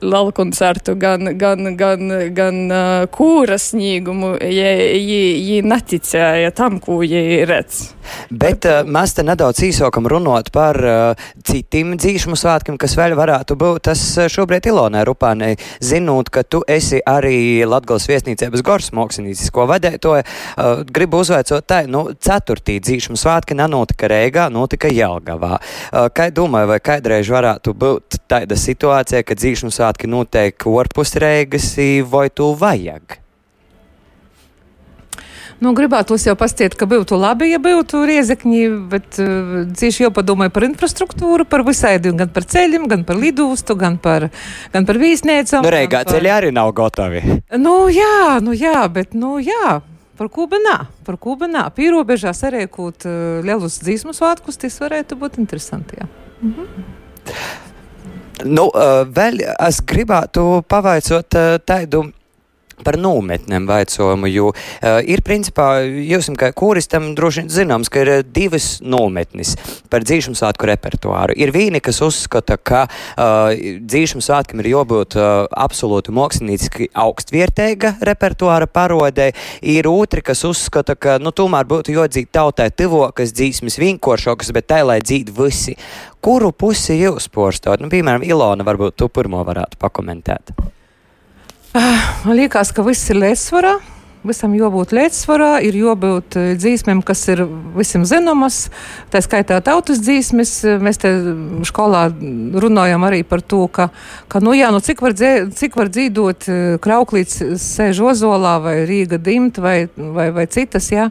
lalu 0.00 0.32
koncertu, 0.32 0.94
gan, 0.94 1.38
gan, 1.38 1.76
gan, 1.76 2.12
gan 2.34 2.60
uh, 2.70 3.06
kūra 3.12 3.58
sniegumu. 3.60 4.34
Viņi 4.40 5.62
neticēja 5.66 6.52
tam, 6.56 6.78
ko 6.82 7.00
viņi 7.02 7.44
redz. 7.48 7.82
Bet 8.30 8.66
uh, 8.68 8.82
mēs 8.86 9.16
te 9.16 9.24
nedaudz 9.26 9.62
īsākam 9.66 10.06
runāt 10.10 10.50
par 10.54 10.78
uh, 10.78 11.26
citiem 11.44 11.94
dzīšanu 11.98 12.36
svētkiem, 12.38 12.78
kas 12.80 12.96
vēl 12.98 13.16
varētu 13.18 13.56
būt. 13.60 13.84
Tas 13.88 14.02
šobrīd 14.32 14.68
Ilonai 14.70 15.04
Rupānei, 15.08 15.58
zinot, 15.84 16.30
ka 16.32 16.44
tu 16.44 16.62
esi 16.68 17.00
arī 17.00 17.64
Latgales 17.68 18.06
viesnīcības 18.10 18.64
gors 18.64 18.92
māksliniecisko 18.96 19.66
vadētoja, 19.70 20.24
uh, 20.24 20.84
gribu 20.84 21.22
uzveicot 21.24 21.66
tā, 21.68 21.84
nu, 21.90 22.06
ceturtī 22.20 22.78
dzīšanu 22.84 23.18
svētki 23.20 23.56
nenotika 23.58 24.10
Rēgā, 24.12 24.48
notika 24.52 24.92
Jelgavā. 24.92 25.58
Uh, 25.58 26.08
kā 26.14 26.28
domāju, 26.34 26.74
vai 26.74 26.80
kādreiz 26.84 27.30
varētu 27.32 27.63
būt 27.72 28.20
tāda 28.28 28.58
situācija, 28.60 29.24
ka 29.24 29.38
dzīšanu 29.38 29.72
svētki 29.72 30.10
notiek 30.10 30.66
orpus 30.68 31.16
Rēgas, 31.16 31.72
vai 32.10 32.28
tu 32.28 32.52
vajag? 32.58 33.22
Nu, 35.62 35.70
gribētos 35.72 36.24
jau 36.26 36.34
pastiet, 36.36 36.74
ka 36.76 36.86
būtu 36.90 37.16
labi, 37.16 37.48
ja 37.52 37.60
būtu 37.62 38.02
riezekņi, 38.08 38.62
bet 38.90 39.20
uh, 39.22 39.54
cieši 39.78 40.04
jau 40.04 40.10
padomāju 40.14 40.52
par 40.52 40.66
infrastruktūru, 40.66 41.46
par 41.48 41.62
visādi, 41.66 42.12
gan 42.18 42.32
par 42.34 42.46
ceļiem, 42.50 42.88
gan 42.90 43.04
par 43.06 43.16
lidūstu, 43.20 43.76
gan 43.78 43.96
par, 44.02 44.28
gan 44.74 44.88
par 44.88 44.98
vīsniecām. 45.00 45.64
Nu, 45.64 45.72
Reigā 45.72 46.02
par... 46.02 46.16
ceļi 46.16 46.32
arī 46.34 46.50
nav 46.54 46.74
gatavi. 46.76 47.22
Nu, 47.60 47.76
jā, 47.92 48.40
nu 48.44 48.56
jā, 48.56 48.82
bet, 48.92 49.14
nu 49.16 49.38
jā. 49.42 49.78
Par 50.14 50.28
Kubu 50.30 50.60
nā, 50.62 50.76
par 51.06 51.16
Kubu 51.18 51.48
nā. 51.50 51.64
Pīrobežā 51.74 52.34
sarēkot 52.36 53.08
uh, 53.08 53.16
lielus 53.46 53.80
dzīsmu 53.82 54.14
svētkus, 54.14 54.60
tas 54.62 54.76
varētu 54.82 55.18
būt 55.22 55.40
interesanti. 55.42 56.02
Jā. 56.02 56.10
Mhm. 56.42 57.02
Nu, 58.44 58.66
uh, 58.68 59.04
vēl 59.08 59.40
es 59.46 59.80
gribētu 59.88 60.64
pavaicot 60.68 61.38
uh, 61.38 61.54
tādu 61.64 62.02
par 62.84 62.98
nometnēm 63.00 63.68
vaicojumu, 63.68 64.30
jo 64.32 64.50
uh, 64.52 64.98
ir 65.06 65.22
principā, 65.26 65.84
jūs 65.84 66.30
kā 66.40 66.50
kuristam 66.56 67.12
droši 67.16 67.46
zināms, 67.52 67.90
ka 67.92 68.02
ir 68.04 68.12
divas 68.26 68.78
nometnes 68.82 69.54
par 69.92 70.06
dzīšanu 70.06 70.38
svētku 70.38 70.68
repertuāru. 70.70 71.36
Ir 71.38 71.52
vīni, 71.54 71.82
kas 71.84 72.00
uzskata, 72.04 72.56
ka 72.58 72.84
uh, 72.88 73.52
dzīšanu 73.84 74.24
svētkiem 74.24 74.62
ir 74.62 74.70
jābūt 74.72 75.18
uh, 75.18 75.46
absolūti 75.50 76.14
mākslinieciski 76.14 76.90
augstvērtēga 77.04 77.96
repertuāra 78.04 78.68
parodē. 78.70 79.30
Ir 79.62 79.88
otri, 79.90 80.24
kas 80.24 80.44
uzskata, 80.48 80.96
ka, 80.98 81.18
nu, 81.22 81.34
tomēr 81.34 81.68
būtu 81.70 81.94
jādzīt 81.94 82.32
tautai 82.34 82.70
tuvokas 82.74 83.34
dzīsmes 83.36 83.78
vienkāršākas, 83.80 84.54
bet 84.54 84.70
tai, 84.72 84.82
lai 84.86 85.00
dzīt 85.04 85.32
visi. 85.34 85.76
Kuru 86.24 86.54
pusi 86.56 86.96
jūs 86.96 87.28
porstot? 87.28 87.82
Nu, 87.84 87.90
piemēram, 87.92 88.24
Ilona, 88.24 88.64
varbūt 88.64 88.96
tu 88.96 89.10
pirmo 89.12 89.44
varētu 89.44 89.80
pakomentēt. 89.82 90.54
Man 91.74 92.36
liekas, 92.38 92.70
ka 92.70 92.84
viss 92.86 93.10
ir 93.10 93.18
līdzsvarā. 93.18 93.72
Visam 94.24 94.54
jābūt 94.56 94.94
līdzsvarā, 94.96 95.58
ir 95.68 95.76
jābūt 95.76 96.36
eh, 96.40 96.44
dzīsmēm, 96.56 97.02
kas 97.04 97.26
ir 97.28 97.42
visam 97.76 98.06
zināmas, 98.08 98.70
tā 99.12 99.20
skaitā 99.20 99.58
tautas 99.60 99.98
dzīsmes. 100.00 100.52
Mēs 100.80 101.00
te 101.02 101.10
skolā 101.68 102.06
runājam 102.64 103.04
arī 103.04 103.20
par 103.28 103.42
to, 103.44 103.66
ka, 103.68 103.90
ka 104.32 104.40
nu 104.40 104.54
jā, 104.56 104.70
nu 104.72 104.80
cik 104.80 105.02
var, 105.04 105.12
dzē, 105.12 105.32
cik 105.52 105.76
var 105.76 105.90
dzīdot 105.92 106.48
eh, 106.48 106.62
krauklīts 106.80 107.42
sēž 107.60 108.00
ozolā 108.14 108.54
vai 108.64 108.74
Rīga 108.88 109.18
dimt 109.20 109.60
vai, 109.60 109.90
vai, 109.92 110.30
vai 110.32 110.46
citas, 110.48 110.88
jā. 110.94 111.10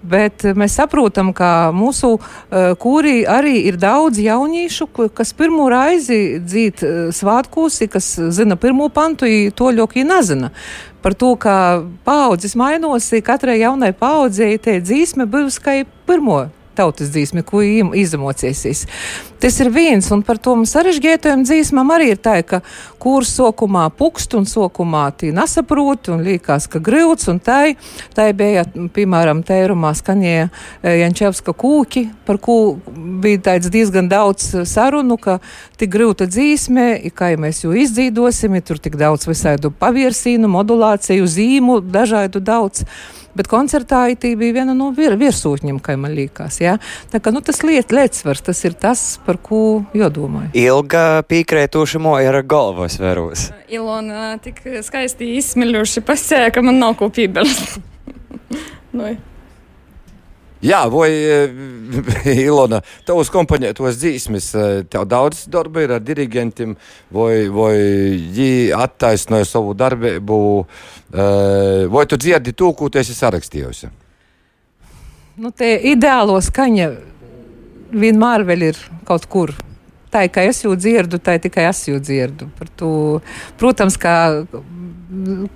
Bet 0.00 0.46
mēs 0.56 0.78
saprotam, 0.80 1.30
ka 1.36 1.70
mūsu 1.72 2.10
uh, 2.16 2.72
kūrī 2.80 3.22
arī 3.28 3.62
ir 3.70 3.78
daudz 3.80 4.18
jaunīšu, 4.20 4.90
kas 5.16 5.32
pirmo 5.36 5.70
raizi 5.72 6.42
dzīt 6.44 6.82
svātkūsi, 7.16 7.88
kas 7.92 8.10
zina 8.36 8.58
pirmo 8.60 8.90
pantu, 8.92 9.28
to 9.56 9.70
ļoti 9.72 10.04
nezina 10.04 10.52
par 11.04 11.12
to, 11.20 11.34
ka 11.36 11.84
paudzes 12.06 12.56
mainosi, 12.56 13.20
katrai 13.20 13.58
jaunai 13.60 13.92
paudzei 13.92 14.56
tie 14.56 14.78
dzīsme 14.80 15.28
bijusi 15.28 15.60
kā 15.60 15.74
pirmo 16.08 16.46
tautas 16.76 17.12
dzīsmi, 17.14 17.44
ko 17.46 17.62
izemocēsīs. 17.64 18.84
Tas 19.44 19.58
ir 19.60 19.68
viens, 19.68 20.06
un 20.14 20.22
par 20.24 20.38
to 20.40 20.54
mums 20.56 20.72
sarežģītajam 20.72 21.42
dzīsmam 21.44 21.90
arī 21.92 22.14
ir 22.14 22.20
tā, 22.22 22.38
ka 22.48 22.62
kurs 23.02 23.34
sokumā 23.36 23.82
pukst 23.92 24.32
un 24.38 24.46
sokumā 24.48 25.02
tī 25.20 25.34
nesaprot 25.36 26.08
un 26.14 26.22
liekas, 26.24 26.64
ka 26.72 26.80
grūts, 26.80 27.28
un 27.28 27.40
tai, 27.44 27.74
tai 28.16 28.30
bija, 28.36 28.64
piemēram, 28.96 29.42
tērumā 29.44 29.90
skaņēja 29.98 30.46
e, 30.48 30.94
Jančevska 31.02 31.52
kūki, 31.60 32.06
par 32.24 32.40
ko 32.40 32.56
bija 33.20 33.42
tāds 33.50 33.68
diezgan 33.74 34.08
daudz 34.08 34.46
sarunu, 34.70 35.18
ka 35.20 35.36
tik 35.76 35.92
grūta 35.92 36.24
dzīsme, 36.30 36.86
kā 37.12 37.34
ja 37.34 37.42
mēs 37.44 37.66
jo 37.66 37.74
izdzīdosim, 37.76 38.56
ja 38.56 38.64
tur 38.64 38.80
tik 38.80 38.96
daudz 39.00 39.28
visādu 39.28 39.74
pavirsīnu, 39.76 40.48
modulāciju, 40.56 41.28
zīmu, 41.36 41.82
dažādu 41.84 42.40
daudz 42.40 42.86
bet 43.34 43.48
koncertā 43.50 44.04
IT 44.12 44.26
bija 44.38 44.60
viena 44.60 44.74
no 44.76 44.90
vir, 44.94 45.16
virsūtņiem, 45.18 45.80
kā 45.82 45.96
man 46.00 46.14
liekas. 46.16 46.60
Ja? 46.64 46.76
Tā 47.12 47.20
kā 47.22 47.32
nu, 47.34 47.42
tas 47.44 47.60
liet, 47.66 47.92
lietsvars, 47.94 48.44
tas 48.48 48.64
ir 48.66 48.76
tas, 48.80 49.04
par 49.26 49.38
ko 49.42 49.84
jodomāju. 49.96 50.52
Ilga 50.58 51.22
pīkrētoša 51.28 52.00
moja 52.02 52.32
ar 52.32 52.40
galvas 52.48 52.98
veros. 53.02 53.50
Ilona 53.72 54.34
tik 54.44 54.62
skaisti 54.86 55.34
izsmeļoši 55.38 56.04
pasēja, 56.06 56.50
ka 56.54 56.64
man 56.64 56.80
nav 56.82 56.96
ko 57.00 57.10
piebilst. 57.14 57.78
nu, 58.96 59.14
Jā, 60.64 60.86
vai 60.88 61.10
Ilona, 62.46 62.78
tavs 63.04 63.28
komponētos 63.32 63.98
dzīsmes, 64.00 64.46
tev 64.88 65.04
daudz 65.10 65.42
darba 65.52 65.82
ir 65.84 65.92
ar 65.92 66.00
dirigentiem, 66.00 66.72
vai, 67.12 67.50
vai 67.52 67.74
viņi 68.32 68.72
attaisnoja 68.72 69.44
savu 69.48 69.74
darbību, 69.76 70.38
vai 71.92 72.06
tu 72.08 72.16
dzirdi 72.16 72.56
to, 72.56 72.72
ko 72.72 72.88
tu 72.88 73.02
esi 73.02 73.16
sarakstījusi? 73.18 73.90
Nu, 75.34 75.50
te 75.50 75.66
ideālo 75.90 76.36
skaņa 76.38 76.92
vienmēr 77.94 78.44
vēl 78.46 78.68
ir 78.68 78.76
kaut 79.06 79.24
kur 79.26 79.50
tā, 80.14 80.28
ka 80.30 80.44
es 80.46 80.60
jau 80.62 80.76
dzirdu, 80.78 81.18
tā 81.18 81.40
tikai 81.42 81.64
es 81.66 81.80
jau 81.88 81.98
dzirdu. 81.98 82.46
Protams, 83.58 83.96
ka 83.98 84.14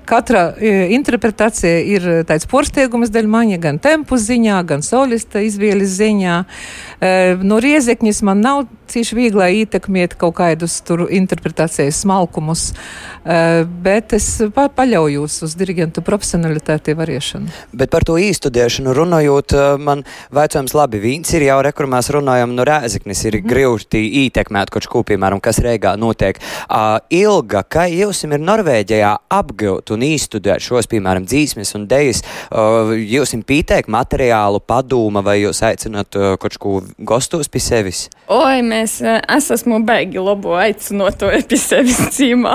katra 0.09 0.43
e, 0.59 0.73
interpretācija 0.97 1.79
ir 1.95 2.09
tāds 2.27 2.49
porsteigums 2.51 3.13
dēļ 3.15 3.31
maņa, 3.31 3.61
gan 3.63 3.79
tempu 3.83 4.19
ziņā, 4.19 4.59
gan 4.67 4.83
solista 4.83 5.43
izvēles 5.47 5.95
ziņā. 6.01 6.41
E, 6.43 7.15
no 7.47 7.63
riezekņas 7.63 8.23
man 8.27 8.43
nav 8.43 8.67
cīši 8.91 9.19
vieglai 9.19 9.51
ietekmēt 9.63 10.17
kaut 10.21 10.39
kādus 10.41 10.81
tur 10.87 11.07
interpretācijas 11.07 12.03
smalkumus, 12.05 12.71
uh, 12.73 13.63
bet 13.85 14.15
es 14.17 14.31
pa 14.55 14.69
paļaujos 14.73 15.43
uz 15.47 15.57
dirigentu 15.59 16.05
profesionalitāti 16.07 16.97
variešanu. 16.99 17.53
Bet 17.73 17.93
par 17.93 18.07
to 18.09 18.19
īstudēšanu 18.21 18.95
runājot, 18.97 19.55
man 19.83 20.05
vaicājums 20.35 20.75
labi, 20.77 21.01
vīns 21.03 21.33
ir 21.37 21.47
jau 21.49 21.59
rekur 21.65 21.89
mēs 21.91 22.11
runājam 22.15 22.55
no 22.57 22.65
rēziknis, 22.67 23.25
ir 23.29 23.41
mm. 23.41 23.49
grūti 23.49 24.03
ietekmēt 24.25 24.73
kaut 24.75 24.89
ko, 24.91 25.03
piemēram, 25.07 25.43
kas 25.45 25.61
Reigā 25.65 25.95
notiek. 26.01 26.39
Uh, 26.69 26.99
ilga, 27.15 27.65
kā 27.65 27.87
jūs 27.91 28.25
ir 28.27 28.37
Norvēģijā 28.39 29.13
apgūt 29.35 29.93
un 29.95 30.05
īstudēt 30.07 30.65
šos, 30.65 30.89
piemēram, 30.91 31.27
dzīsmes 31.29 31.75
un 31.79 31.87
dejas, 31.91 32.23
uh, 32.51 32.95
jūs 32.97 33.35
jums 33.35 33.49
pīteikt 33.49 33.91
materiālu, 33.93 34.63
padūma 34.65 35.23
vai 35.25 35.41
jūs 35.43 35.63
aicināt 35.67 36.19
uh, 36.19 36.37
kaut 36.41 36.59
ko 36.61 36.79
gostos 36.99 37.51
pie 37.53 37.63
sevis? 37.63 38.07
Oi, 38.33 38.61
mēs, 38.63 38.78
es 38.83 39.51
esmu 39.55 39.81
beigi 39.87 40.23
labo 40.23 40.57
aicinot 40.59 41.19
to 41.21 41.31
pie 41.49 41.61
sevis 41.61 42.01
cīmā. 42.17 42.55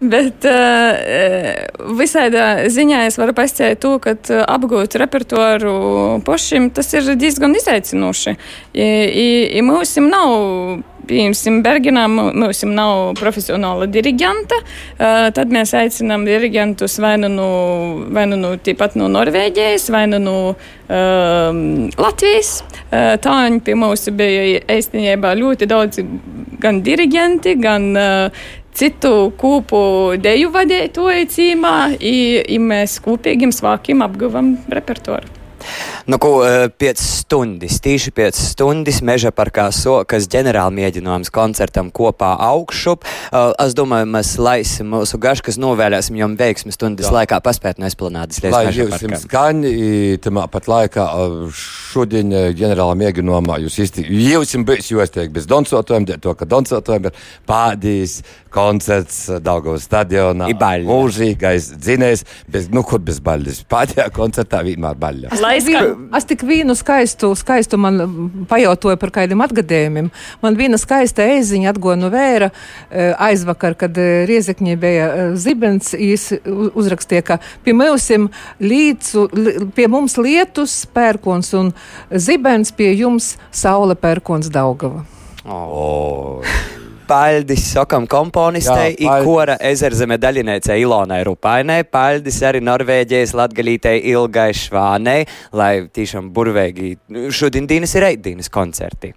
Bet 0.00 0.46
uh, 0.48 0.96
visādā 1.98 2.44
ziņā 2.72 3.02
es 3.10 3.18
varu 3.20 3.34
pastāstīt 3.36 3.82
to, 3.84 3.98
ka 4.00 4.14
apgūt 4.48 4.96
repertuāru 4.96 5.74
pašiem 6.24 6.70
tas 6.72 6.88
ir 6.96 7.12
diezgan 7.20 7.52
izaicinoši. 7.58 8.32
I, 8.72 8.86
i, 8.86 9.28
i 9.60 9.66
mums 9.66 9.98
nav 10.00 10.80
Piemēram, 11.10 11.56
Bergenā 11.64 12.04
mums 12.12 12.60
nav 12.70 13.16
profesionāla 13.18 13.88
dirigenta. 13.90 14.54
Uh, 14.94 15.26
tad 15.34 15.50
mēs 15.50 15.72
aicinām 15.74 16.22
dirigentus 16.28 16.98
vai 17.02 17.16
nu 17.18 17.30
no, 17.32 17.48
vai 18.14 18.28
nu 18.30 18.38
no, 18.38 18.52
tāpat 18.60 18.94
no 19.00 19.08
Norvēģijas, 19.10 19.88
vai 19.90 20.04
nu 20.12 20.20
no 20.22 20.36
uh, 20.52 21.60
Latvijas. 21.98 22.60
Tā 22.90 23.34
viņi 23.46 23.60
pie 23.66 23.74
mums 23.78 24.06
bija 24.14 24.62
īstenībā 24.70 25.34
ļoti 25.38 25.66
daudz 25.70 26.00
gan 26.60 26.80
dirigenti, 26.86 27.56
gan 27.58 27.90
uh, 27.96 28.46
citu 28.76 29.32
kūpu 29.40 29.80
deju 30.22 30.52
vadītāju 30.54 31.28
cīmā, 31.34 31.74
un 31.96 32.70
mēs 32.70 32.98
kopīgiem 33.04 33.52
svākiem 33.54 34.04
apguvam 34.06 34.54
repertuāru. 34.70 35.28
Nu, 36.10 36.18
ko, 36.18 36.42
5 36.78 36.82
e, 36.82 36.94
stundas, 36.98 37.76
tieši 37.78 38.10
5 38.10 38.34
stundas 38.34 38.96
meža 39.06 39.30
parkā 39.30 39.68
sokas 39.70 40.24
ģenerāla 40.32 40.72
mēģinājums 40.74 41.30
koncertam 41.30 41.92
kopā 41.94 42.32
augšup. 42.48 43.06
Uh, 43.30 43.52
es 43.62 43.76
domāju, 43.78 44.08
mēs 44.10 44.32
laisim 44.42 44.90
mūsu 44.90 45.20
gaškas 45.22 45.60
novēlēsim 45.62 46.18
jums 46.18 46.40
veiksmi 46.40 46.74
stundas 46.74 47.06
Jā. 47.06 47.20
laikā 47.20 47.38
paspēt 47.44 47.78
no 47.78 47.86
esplanādes 47.86 48.42
līdz 48.42 48.56
meža 48.56 48.88
parkam. 48.90 49.14
Lai 49.14 49.20
skaņi, 49.22 49.76
tamā 50.24 50.48
pat 50.50 50.66
laikā 50.72 51.06
šodien 51.54 52.34
ģenerāla 52.58 52.98
mēģinājumā 53.04 53.60
jūs 53.68 53.78
īsti, 53.86 54.08
jūs 54.32 54.56
jums 54.56 54.66
bijis 54.66 54.90
jostiek 54.90 55.30
bez 55.30 55.46
doncotājiem, 55.46 56.10
to, 56.18 56.34
ka 56.34 56.50
doncotājiem 56.56 57.06
ir 57.12 57.24
pādījis 57.46 58.16
koncerts 58.50 59.28
Daugavas 59.46 59.86
stadionā. 59.86 60.50
Mūžīgais 60.90 61.70
dzinējs, 61.78 62.26
bez, 62.50 62.66
nu, 62.74 62.82
kur 62.82 62.98
bez 62.98 63.22
baļas. 63.22 63.62
Pēdējā 63.70 64.10
koncertā 64.18 64.64
vienmēr 64.66 64.98
baļas. 64.98 65.38
Es 66.16 66.26
tik 66.28 66.42
vienu 66.46 66.74
skaistu, 66.78 67.32
skaistu 67.38 67.78
man 67.80 68.00
pajautāju 68.50 68.98
par 69.00 69.12
kādiem 69.14 69.42
atgadījumiem. 69.44 70.10
Man 70.42 70.58
viena 70.58 70.78
skaista 70.80 71.26
ēziņa 71.36 71.74
atgoja 71.74 71.98
no 72.00 72.10
vēra 72.12 72.50
eh, 72.50 73.12
aizvakar, 73.28 73.76
kad 73.78 73.98
eh, 74.00 74.24
Riezekņē 74.30 74.76
bija 74.80 75.06
eh, 75.10 75.22
zibens, 75.40 75.92
īs 75.94 76.30
uzrakstīja, 76.46 77.26
ka 77.26 77.38
pie 77.66 77.76
mums 77.76 78.10
līdzu, 78.60 79.28
pie 79.76 79.88
mums 79.92 80.18
lietus 80.20 80.82
pērkons 80.94 81.54
un 81.60 81.72
zibens 82.10 82.74
pie 82.74 82.92
jums 82.94 83.34
saule 83.52 83.98
pērkons 83.98 84.50
Daugava. 84.52 85.06
Oh. 85.44 86.44
Paļdis 87.10 87.64
sakam 87.74 88.04
komponistei, 88.06 88.92
ikora 89.02 89.56
ezerzeme 89.66 90.14
daļiniecei 90.22 90.76
Ilonai 90.84 91.24
Rupainai, 91.26 91.80
paļdis 91.90 92.38
arī 92.46 92.60
Norvēģijas 92.62 93.34
latgalītei 93.34 93.96
Ilgai 94.12 94.52
Švānei, 94.54 95.24
lai 95.58 95.72
tiešām 95.90 96.30
burvēgi 96.36 96.92
šodien 97.34 97.66
dīnas 97.70 97.96
ir 97.98 98.06
eidīnas 98.12 98.52
koncerti. 98.54 99.10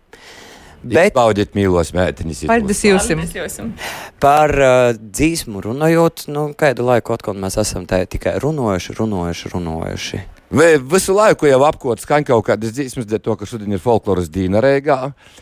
Bet 0.84 1.16
baudiet 1.16 1.56
mīlos 1.56 1.94
mētiņas. 1.96 2.44
Paldies 2.50 2.84
jums! 2.84 3.10
Par 4.24 4.54
uh, 4.60 4.92
dzīsmu 5.00 5.64
runājot, 5.64 6.28
nu, 6.34 6.50
kādu 6.60 6.88
laiku 6.90 7.16
atkal 7.16 7.38
mēs 7.40 7.60
esam 7.62 7.88
tikai 7.88 8.36
runājuši, 8.44 8.98
runājuši, 9.00 9.52
runājuši. 9.56 10.24
Vai 10.54 10.76
visu 10.78 11.16
laiku 11.18 11.48
jau 11.50 11.64
apkots 11.66 12.04
skaņa 12.06 12.28
kaut 12.28 12.44
kādas 12.46 12.76
dzīsmas, 12.76 13.08
dēļ 13.10 13.22
to, 13.26 13.34
ka 13.40 13.48
šodien 13.50 13.74
ir 13.74 13.80
folkloras 13.82 14.28
dīna 14.30 14.62
reigā, 14.62 14.98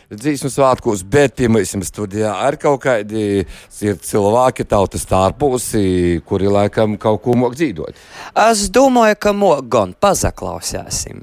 dzīsmu 0.08 0.48
svētkos, 0.54 1.02
bet, 1.04 1.34
piemēram, 1.36 1.82
studijā 1.84 2.30
ar 2.46 2.56
kaut 2.60 2.80
kādi 2.86 3.42
ir 3.42 3.98
cilvēki 4.06 4.64
tautas 4.70 5.04
tārpusi, 5.10 6.22
kuri 6.24 6.48
laikam 6.48 6.96
kaut 7.02 7.20
ko 7.26 7.36
mok 7.36 7.58
dzīvot. 7.58 8.00
Es 8.46 8.64
domāju, 8.72 9.20
ka 9.20 9.34
mok 9.36 9.68
gan 9.74 9.92
pazaklausēsim. 10.00 11.20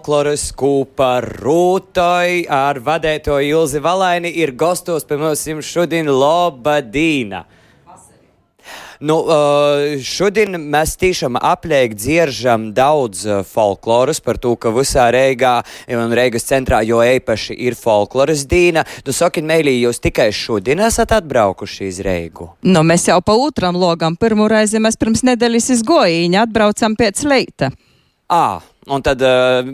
Folkloras 0.00 0.46
kūpa 0.56 1.20
Rūtoj 1.20 2.46
ar 2.48 2.78
vadēto 2.80 3.36
Ilzi 3.44 3.82
Valaini 3.84 4.30
ir 4.32 4.54
gostos 4.56 5.04
pie 5.04 5.18
mums 5.20 5.44
šodien 5.68 6.08
Lobadīna. 6.08 7.44
Nu, 9.00 9.18
uh, 9.24 10.00
šodien 10.00 10.56
mēs 10.72 10.94
tiešām 11.00 11.36
apliek 11.36 11.92
dzieržam 11.96 12.70
daudz 12.72 13.26
uh, 13.26 13.42
folkloras 13.44 14.22
par 14.24 14.40
to, 14.40 14.54
ka 14.56 14.72
visā 14.72 15.10
Reigā 15.12 15.58
un 15.88 16.16
Reigas 16.16 16.48
centrā 16.48 16.80
jo 16.84 17.00
īpaši 17.04 17.58
ir 17.60 17.76
folkloras 17.76 18.46
dīna. 18.48 18.86
Nu, 19.04 19.12
sakiet, 19.12 19.44
Meilī, 19.44 19.76
jūs 19.82 20.00
tikai 20.00 20.30
šodien 20.32 20.80
esat 20.80 21.12
atbraukuši 21.16 21.88
iz 21.92 22.00
Reigu? 22.04 22.54
Nu, 22.64 22.80
mēs 22.88 23.08
jau 23.08 23.20
pa 23.20 23.36
otram 23.36 23.76
logam 23.76 24.16
pirmo 24.16 24.48
reizi 24.48 24.80
mēs 24.80 24.96
pirms 24.96 25.26
nedēļas 25.28 25.72
izgojīņa 25.76 26.48
atbraucam 26.48 26.96
pēc 26.96 27.24
leita. 27.28 27.72
À, 28.30 28.60
un 28.86 29.02
tad, 29.02 29.18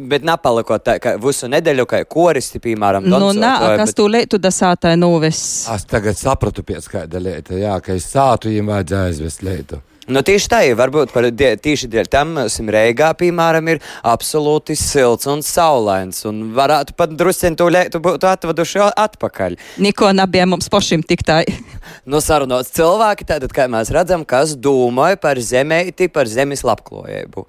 bet 0.08 0.24
nepalikot 0.24 0.80
tā, 0.86 0.94
ka 1.02 1.16
visu 1.20 1.48
nedēļu, 1.52 1.84
kā 1.90 1.98
koristi, 2.08 2.56
piemēram, 2.64 3.04
Nu, 3.04 3.18
dancot, 3.18 3.40
nā, 3.42 3.50
vai- 3.60 3.74
kas 3.82 3.90
bet- 3.92 3.96
tu 3.98 4.06
leitu 4.08 4.38
dasātai 4.40 4.94
noves. 4.98 5.68
Es 5.74 5.84
tagad 5.84 6.16
sapratu 6.16 6.62
pēc 6.64 6.88
kāda 6.88 7.20
lieta, 7.20 7.52
jā, 7.52 7.74
ka 7.84 7.92
es 7.92 8.06
sātu 8.08 8.48
viņiem 8.48 8.66
vajadzēja 8.72 9.10
aizvest 9.12 9.42
lietu. 9.44 9.82
Nu, 10.08 10.20
tieši 10.22 10.46
tā, 10.48 10.60
varbūt 10.78 11.10
par 11.12 11.24
die, 11.34 11.56
tieši 11.58 11.88
dēļ 11.90 12.08
tam 12.08 12.48
sim 12.48 12.68
Reigā, 12.70 13.08
piemēram, 13.18 13.68
ir 13.72 13.80
absolūti 14.06 14.76
silts 14.78 15.26
un 15.26 15.42
saulains, 15.42 16.24
un 16.24 16.54
varētu 16.54 16.94
pat 16.96 17.10
drusciņ 17.10 17.56
to 17.58 17.66
lietu 17.66 17.98
būtu 18.00 18.22
atveduši 18.30 18.84
atpakaļ. 18.96 19.56
Niko 19.82 20.12
nebija 20.14 20.46
mums 20.46 20.68
pašiem 20.70 21.02
tik 21.02 21.26
tā. 21.26 21.42
Nu, 22.06 22.18
sarunots 22.22 22.70
cilvēki, 22.70 23.26
tātad, 23.26 23.50
kā 23.52 23.66
mēs 23.68 23.90
redzam, 23.90 24.24
kas 24.24 24.54
domāja 24.56 25.18
par 25.20 25.34
zemēti, 25.42 26.06
par 26.08 26.26
zemes 26.30 26.62
labklājību. 26.62 27.44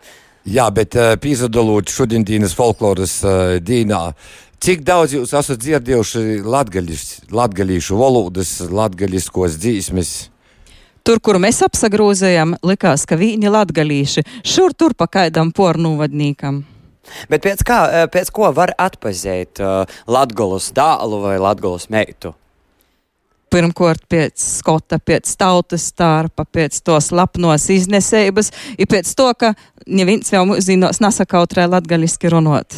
Jā, 0.48 0.70
bet 0.72 0.96
uh, 0.96 1.16
pīzadalot 1.20 1.92
šodienas 1.92 2.54
folkloras 2.56 3.20
uh, 3.28 3.58
dīnā. 3.60 4.14
Cik 4.64 4.86
daudz 4.88 5.14
jūs 5.14 5.36
esat 5.38 5.60
dzirdējuši 5.62 6.40
latgaļīšu 7.36 8.00
valodas, 8.00 8.56
latgaļiskos 8.72 9.60
dzīsmes? 9.60 10.14
Tur, 11.08 11.22
kur 11.24 11.38
mēs 11.40 11.60
apsagrozējam, 11.64 12.56
likās, 12.68 13.06
ka 13.08 13.20
viņi 13.20 13.52
latgalīši 13.54 14.26
šur 14.48 14.74
tur 14.76 14.96
pa 14.98 15.06
kaidam 15.12 15.54
pornūvadnīkam. 15.56 16.64
Bet 17.32 17.46
pēc, 17.46 17.64
kā, 17.68 17.78
eh, 17.92 18.08
pēc 18.12 18.32
ko 18.36 18.50
var 18.56 18.74
atpazīt 18.76 19.62
uh, 19.64 19.86
latgolus 20.08 20.72
dālu 20.76 21.22
vai 21.24 21.38
latgolus 21.40 21.88
meitu? 21.94 22.34
Pirmkārt, 23.54 24.04
pēc 24.12 24.44
skota, 24.44 25.00
pēc 25.00 25.32
tautas 25.40 25.88
starpa, 25.94 26.44
pēc 26.44 26.82
tos 26.84 27.14
lapnos 27.16 27.70
iznesības, 27.72 28.52
ir 28.76 28.90
pēc 28.92 29.14
to, 29.16 29.30
ka 29.40 29.54
neviens 29.88 30.34
jau 30.34 30.44
mūzinos 30.50 31.00
nesakautrē 31.04 31.70
latgaliski 31.72 32.34
runot. 32.34 32.76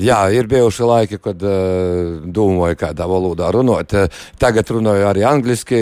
Jā, 0.00 0.20
ir 0.30 0.46
bijuši 0.48 0.86
laiki, 0.86 1.18
kad 1.18 1.40
uh, 1.42 2.20
domāju, 2.22 2.78
kādā 2.78 3.08
valodā 3.10 3.50
runāt. 3.52 3.90
Uh, 3.92 4.22
tagad 4.38 4.70
runāju 4.70 5.08
arī 5.10 5.24
angliski, 5.26 5.80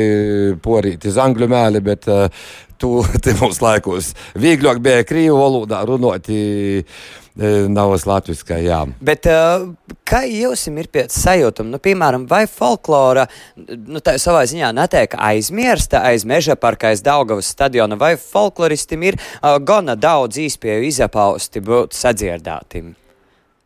porīt 0.64 1.04
iz 1.07 1.18
angļu 1.20 1.50
mēli, 1.52 1.83
bet 1.85 2.09
uh, 2.09 2.48
te 3.24 3.34
mums 3.40 3.62
laikos 3.64 4.12
vieglāk 4.38 4.82
bija 4.84 5.06
krīvu 5.08 5.38
valodā 5.38 5.82
runāt. 5.88 6.30
e, 6.30 6.84
Nav 7.70 7.92
uz 7.94 8.02
latviešu, 8.02 8.48
jā. 8.64 8.80
Bet 8.98 9.28
uh, 9.30 9.68
kā 10.02 10.24
jums 10.26 10.64
ir 10.66 10.88
pēc 10.90 11.14
sajūtām, 11.14 11.68
nu, 11.70 11.78
piemēram, 11.78 12.24
vai 12.26 12.40
folklora 12.50 13.28
nu, 13.54 14.02
tā 14.02 14.16
savā 14.18 14.42
ziņā 14.50 14.72
netiek 14.74 15.14
aizmirsta 15.14 16.02
aiz 16.10 16.26
meža 16.26 16.58
parka, 16.58 16.90
aiz 16.90 17.04
Daugavas 17.06 17.52
stadiona, 17.54 17.94
vai 17.94 18.16
folkloristam 18.18 19.06
ir 19.06 19.20
uh, 19.22 19.54
gana 19.62 19.94
daudz 19.94 20.42
īspēju 20.48 20.90
izapausti 20.90 21.62
būt 21.62 21.94
sadzirdātim? 21.94 22.96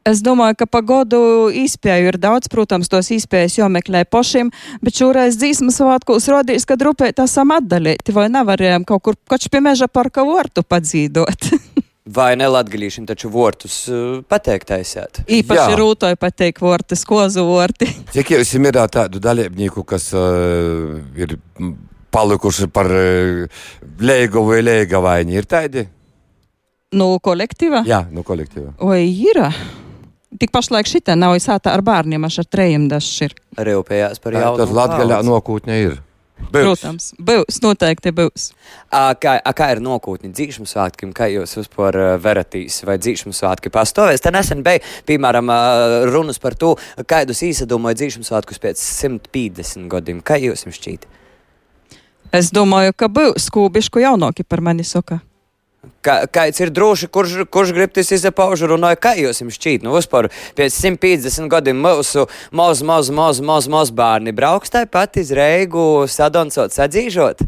Es 0.09 0.19
domāju, 0.19 0.57
ka 0.59 0.67
pa 0.67 0.81
godu 0.83 1.19
izpēju 1.55 2.09
ir 2.11 2.17
daudz, 2.19 2.49
protams, 2.51 2.91
tos 2.91 3.13
izpējas 3.15 3.61
jomeklē 3.61 4.03
pašiem, 4.11 4.51
bet 4.83 4.99
šoreiz 4.99 5.37
dzīsmas 5.39 5.79
svētkos 5.79 6.27
rodīs, 6.33 6.67
ka 6.67 6.75
drupēt 6.81 7.23
esam 7.23 7.55
atdalīti, 7.55 8.15
vai 8.17 8.27
nevarējām 8.35 8.87
kaut 8.89 9.05
kur 9.07 9.19
koč 9.31 9.47
pie 9.53 9.61
meža 9.63 9.87
parka 9.87 10.25
vortu 10.27 10.67
padzīdot. 10.67 11.47
Vai 12.03 12.33
nelatgalīšiem 12.35 13.05
taču 13.07 13.29
vortus 13.31 13.77
uh, 13.87 14.25
pateikt 14.27 14.73
aizsēt? 14.75 15.21
Īpaši 15.31 15.77
rūtoju 15.79 16.19
pateikt 16.19 16.59
vorti, 16.59 16.99
skozu 16.99 17.45
vorti. 17.47 17.87
Cik 18.17 18.33
jūs 18.35 18.51
ir 18.59 18.79
tādu 18.91 19.21
dalībnieku, 19.23 19.85
kas 19.87 20.09
uh, 20.19 20.99
ir 21.15 21.37
palikuši 22.11 22.67
par 22.75 22.91
uh, 22.91 23.63
lēgu 24.03 24.43
vai 24.49 24.59
lēgavaini? 24.67 25.39
Ir 25.39 25.47
tādi? 25.47 25.87
Nu, 26.99 27.15
kolektīva? 27.23 27.85
Jā, 27.87 28.03
no 28.11 28.27
kolektīva. 28.27 28.75
Oi, 28.83 29.07
ir. 29.31 29.41
Tik 30.41 30.53
pašlaik 30.55 30.89
šitā 30.89 31.17
nav 31.19 31.37
izsāta 31.37 31.75
ar 31.77 31.83
bērniem, 31.85 32.25
ar 32.25 32.49
trejiem 32.49 32.89
dažs 32.89 33.13
ir. 33.27 33.37
Rūpējās 33.59 34.23
par 34.23 34.33
Tā 34.33 34.47
jaunu. 34.47 34.63
tad 34.63 34.73
Latgaļā 34.79 35.21
nokūtņa 35.29 35.79
ir. 35.83 36.01
Byls. 36.51 36.81
Protams, 36.83 37.05
būs, 37.23 37.61
noteikti 37.63 38.11
būs. 38.17 38.49
A, 38.91 39.13
kā, 39.15 39.37
a, 39.39 39.53
kā 39.55 39.69
ir 39.77 39.81
nokūtni 39.85 40.33
dzīšanu 40.35 40.67
svētkiem, 40.67 41.13
kā 41.15 41.29
jūs 41.31 41.55
vispār 41.61 41.99
uh, 42.01 42.09
veratīs, 42.21 42.81
vai 42.89 42.97
dzīšanu 42.99 43.37
svētki 43.37 43.71
pastāvēs? 43.73 44.25
Te 44.25 44.33
nesen 44.35 44.65
bija, 44.67 44.83
piemēram, 45.07 45.53
uh, 45.53 45.97
runas 46.11 46.43
par 46.43 46.57
to, 46.59 46.75
kādus 47.07 47.45
īsadomāja 47.47 48.01
dzīšanu 48.03 48.27
svētkus 48.27 48.59
pēc 48.63 48.83
150 48.83 49.87
gadiem. 49.93 50.23
Kā 50.25 50.41
jūs 50.43 50.67
jums 50.67 50.81
šķiet? 50.81 51.07
Es 52.35 52.51
domāju, 52.51 52.97
ka 52.97 53.11
būs 53.13 53.47
skūbišku 53.47 54.03
jaunoki 54.03 54.43
par 54.43 54.65
mani 54.65 54.85
saka. 54.89 55.21
Kā, 56.03 56.21
kāds 56.31 56.61
ir 56.63 56.71
droši, 56.71 57.09
kurš, 57.11 57.33
kurš 57.51 57.73
grib 57.75 57.91
tas 57.95 58.11
izpaužu 58.15 58.69
runāja, 58.71 58.99
kā 59.03 59.17
jūs 59.19 59.41
jums 59.43 59.57
šķiet? 59.59 59.83
Nu, 59.83 59.95
vispār 59.97 60.29
pēc 60.59 60.77
150 60.77 61.51
gadiem 61.51 61.81
mūsu 61.83 62.29
maz, 62.55 62.85
maz, 62.87 63.11
maz, 63.11 63.41
maz, 63.43 63.67
maz 63.67 63.91
bērni 63.91 64.35
brauks 64.35 64.71
tāpat 64.71 65.19
iz 65.19 65.33
reigu 65.35 66.05
sadoncot, 66.07 66.71
sadzīžot. 66.75 67.43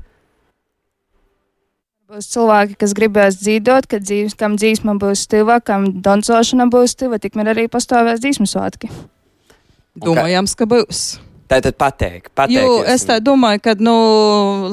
Būs 2.11 2.27
cilvēki, 2.31 2.75
kas 2.79 2.95
gribēs 2.99 3.39
dzīvot, 3.39 3.87
kad 3.91 4.03
dzīves, 4.03 4.35
kam 4.39 4.59
dzīsma 4.59 4.97
būs 5.03 5.23
stiva, 5.29 5.61
kam 5.63 5.87
dancošana 6.03 6.67
būs 6.75 6.99
stiva, 6.99 7.23
tikmēr 7.23 7.55
arī 7.55 7.69
pastāvēs 7.71 8.23
dzīsmu 8.23 8.51
svētki. 8.51 8.91
Domājams, 10.03 10.59
ka 10.59 10.67
būs. 10.67 11.05
Tā 11.55 11.61
tad 11.63 11.77
pateikt, 11.79 12.33
pateikt. 12.35 12.59
Jo 12.59 12.83
es 12.91 13.07
tā 13.07 13.21
domāju, 13.23 13.63
ka, 13.63 13.77
nu, 13.79 13.95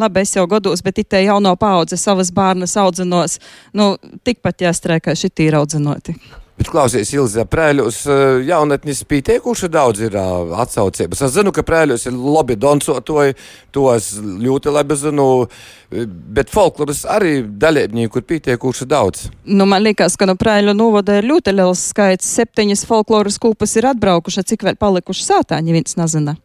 labi, 0.01 0.23
es 0.25 0.33
jau 0.33 0.47
gados, 0.49 0.81
bet 0.81 1.03
itē 1.03 1.21
jauno 1.27 1.53
paudze 1.59 1.99
savas 1.99 2.33
bērnas 2.33 2.73
audzinos, 2.81 3.37
nu, 3.77 3.93
tikpat 4.25 4.65
jāstrēkā 4.65 5.13
šitī 5.17 5.51
ir 5.51 5.59
audzinoti. 5.61 6.17
Bet 6.61 6.67
klausies, 6.69 7.09
Ilza, 7.15 7.41
prēļos 7.49 7.99
eh, 8.05 8.23
jaunatnis 8.45 8.99
pieteikuši 9.09 9.69
daudz 9.71 10.03
ir 10.05 10.17
ā, 10.17 10.25
atsaucības. 10.61 11.23
Es 11.25 11.33
zinu, 11.33 11.53
ka 11.53 11.63
prēļos 11.65 12.05
ir 12.09 12.17
labi 12.17 12.57
doncotoji, 12.59 13.33
to 13.73 13.87
es 13.93 14.11
ļoti 14.19 14.73
labi 14.73 14.97
zinu, 14.99 15.25
eh, 15.45 16.05
bet 16.05 16.53
folkloras 16.53 17.01
arī 17.09 17.39
dalībnieku 17.45 18.21
ir 18.21 18.27
pieteikuši 18.33 18.89
daudz. 18.89 19.25
Nu, 19.45 19.65
man 19.69 19.85
liekas, 19.85 20.17
ka 20.17 20.29
no 20.29 20.37
Prēļu 20.37 20.77
novada 20.77 21.17
ir 21.17 21.29
ļoti 21.29 21.55
liels 21.55 21.81
skaits. 21.93 22.29
Septiņas 22.41 22.85
folkloras 22.89 23.41
kūpas 23.41 23.77
ir 23.81 23.89
atbraukušas, 23.95 24.49
cik 24.53 24.69
vēl 24.69 24.81
palikuši 24.81 25.29
sātā, 25.31 25.61
neviens 25.65 25.97
nezina. 25.97 26.37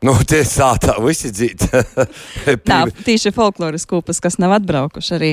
Nu, 0.00 0.14
tie 0.24 0.38
sātā 0.48 0.94
visi 1.04 1.28
dzīt. 1.28 1.66
Tā, 2.70 2.78
tīši 3.04 3.34
folkloras 3.36 3.84
kūpas, 3.88 4.16
kas 4.24 4.38
nav 4.40 4.54
atbraukuši 4.56 5.12
arī. 5.18 5.28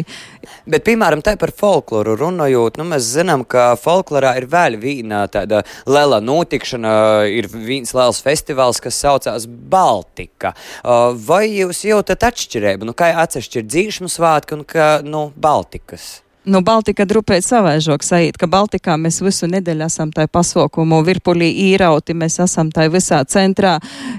Bet, 0.68 0.84
piemēram, 0.84 1.22
tā 1.24 1.38
par 1.40 1.54
folkloru 1.56 2.18
runājot, 2.20 2.76
nu, 2.76 2.90
mēs 2.92 3.08
zinām, 3.14 3.46
ka 3.48 3.70
folklorā 3.80 4.34
ir 4.42 4.50
vēl 4.52 4.76
viena 4.82 5.24
tāda 5.32 5.62
liela 5.88 6.20
notikšana, 6.20 6.92
ir 7.32 7.48
viens 7.54 7.96
liels 7.96 8.20
festivāls, 8.26 8.84
kas 8.84 9.00
saucās 9.00 9.48
Baltika. 9.48 10.52
Vai 10.84 11.46
jūs 11.54 11.86
jūtat 11.88 12.28
atšķirību? 12.28 12.92
Nu, 12.92 12.98
kā 12.98 13.14
atšķirt 13.24 13.72
dzīšanu 13.72 14.12
svētku 14.12 14.60
un 14.60 14.68
ka, 14.68 14.98
nu, 15.08 15.30
Baltikas? 15.40 16.18
Nu, 16.48 16.62
Baltika 16.64 17.04
drupēt 17.04 17.44
savaižok 17.44 18.06
sajūt, 18.08 18.38
ka 18.40 18.48
Baltikā 18.48 18.94
mēs 18.96 19.20
visu 19.20 19.50
nedēļu 19.52 19.84
esam 19.84 20.14
tai 20.16 20.30
pasaukumu 20.32 21.02
virpulī 21.04 21.50
īrauti, 21.74 22.16
mēs 22.16 22.40
esam 22.40 22.70
tai 22.72 22.86
visā 22.94 23.20
centrā. 23.28 23.74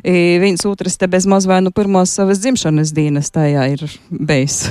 I, 0.05 0.37
viens 0.43 0.67
otrs 0.69 1.01
te 1.01 1.09
bez 1.09 1.25
maz 1.25 1.49
vai 1.49 1.63
nu 1.65 1.73
pirmos 1.73 2.13
savas 2.13 2.43
dzimšanas 2.45 2.93
dienas 2.93 3.33
tajā 3.33 3.65
ir 3.73 3.87
bijis. 4.13 4.67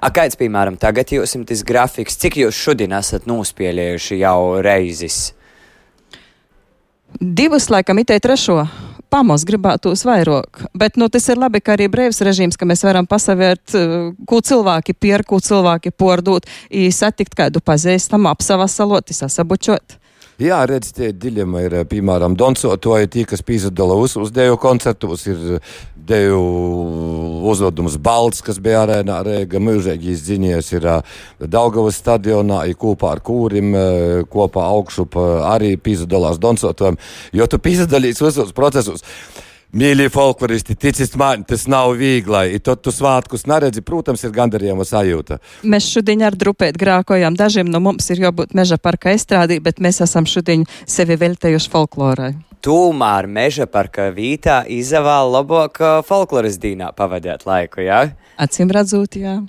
A, 0.00 0.08
kāds, 0.14 0.38
piemēram, 0.40 0.78
tagad 0.80 1.12
jums 1.12 1.36
ir 1.36 1.44
tas 1.44 1.64
grafiks, 1.66 2.16
cik 2.22 2.40
jūs 2.40 2.56
šodien 2.56 2.96
esat 2.96 3.28
nospēlējuši 3.28 4.22
jau 4.22 4.38
reizes? 4.64 5.34
Divas 7.20 7.68
laikam 7.68 8.00
itē 8.00 8.16
trešo. 8.22 8.62
Pamos 9.10 9.44
gribētos 9.46 10.02
vairāk, 10.06 10.64
bet 10.74 10.96
nu, 10.98 11.06
tas 11.12 11.28
ir 11.30 11.38
labi, 11.38 11.60
ka 11.62 11.76
arī 11.76 11.86
brīvs 11.90 12.18
režīms, 12.26 12.58
ka 12.58 12.66
mēs 12.66 12.82
varam 12.82 13.06
pasavērt, 13.06 13.74
eh, 13.78 13.94
ko 14.26 14.40
cilvēki 14.42 14.96
pierku, 14.98 15.36
ko 15.36 15.38
cilvēki 15.40 15.94
pordūt, 15.94 16.50
i 16.70 16.90
satikt 16.90 17.34
kādu 17.38 17.62
pazīstamu, 17.62 18.30
apsavasalot, 18.34 19.14
sasabučot. 19.14 19.98
Jā, 20.36 20.58
redz, 20.68 20.90
tie 20.92 21.14
dilemma 21.16 21.62
ir, 21.64 21.74
piemēram, 21.88 22.34
Donsotoja, 22.36 23.08
tie, 23.08 23.22
kas 23.24 23.40
pīzadala 23.40 23.94
uz, 23.96 24.18
deju 24.36 24.58
koncertos, 24.60 25.22
ir 25.30 25.62
deju 25.96 26.40
uzvedums 27.48 27.96
Balts, 27.96 28.42
kas 28.44 28.60
bija 28.60 28.82
arēnā 28.84 29.22
Rēga, 29.24 29.62
mūžīgi 29.64 30.12
izziņies 30.12 30.68
ir 30.76 30.90
Daugavas 31.40 31.96
stadionā, 32.02 32.66
ir 32.68 32.76
kopā 32.76 33.14
ar 33.16 33.24
kūrim, 33.24 33.72
kopā 34.28 34.68
augšup 34.76 35.16
arī 35.48 35.72
pīzadalās 35.80 36.36
Donsotojam, 36.42 37.00
jo 37.32 37.48
tu 37.48 37.62
pīzadalīs 37.62 38.20
visos 38.20 38.52
procesos. 38.52 39.08
Mīļie 39.74 40.06
folkloristi, 40.14 40.76
ticiet 40.78 41.16
man, 41.18 41.42
tas 41.44 41.66
nav 41.66 41.96
viegli. 41.98 42.60
Tad 42.62 42.84
tu 42.86 42.92
svētkus 42.94 43.48
neredzi, 43.50 43.82
protams, 43.82 44.22
ir 44.24 44.34
gandarījuma 44.36 44.86
sajūta. 44.86 45.40
Mēs 45.66 45.88
šodien 45.90 46.22
ar 46.26 46.36
drupēt 46.38 46.78
grākojam. 46.78 47.34
Dažiem 47.36 47.66
no 47.68 47.82
mums 47.82 48.06
ir 48.14 48.22
jābūt 48.22 48.54
meža 48.56 48.78
parka 48.78 49.10
estrādī, 49.12 49.58
bet 49.60 49.82
mēs 49.82 49.98
esam 50.06 50.28
šodien 50.28 50.64
sevi 50.86 51.18
veltējuši 51.18 51.72
folklorai. 51.72 52.30
Tomēr 52.66 53.26
meža 53.30 53.66
parka 53.70 54.08
vītā 54.14 54.62
izavāla 54.70 55.40
labāk 55.40 55.82
folkloras 56.06 56.56
dīnā 56.62 56.92
pavadīt 56.96 57.44
laiku, 57.46 57.82
jā? 57.84 58.00
Acīm 58.42 58.70
redzot, 58.74 59.18
jā. 59.18 59.40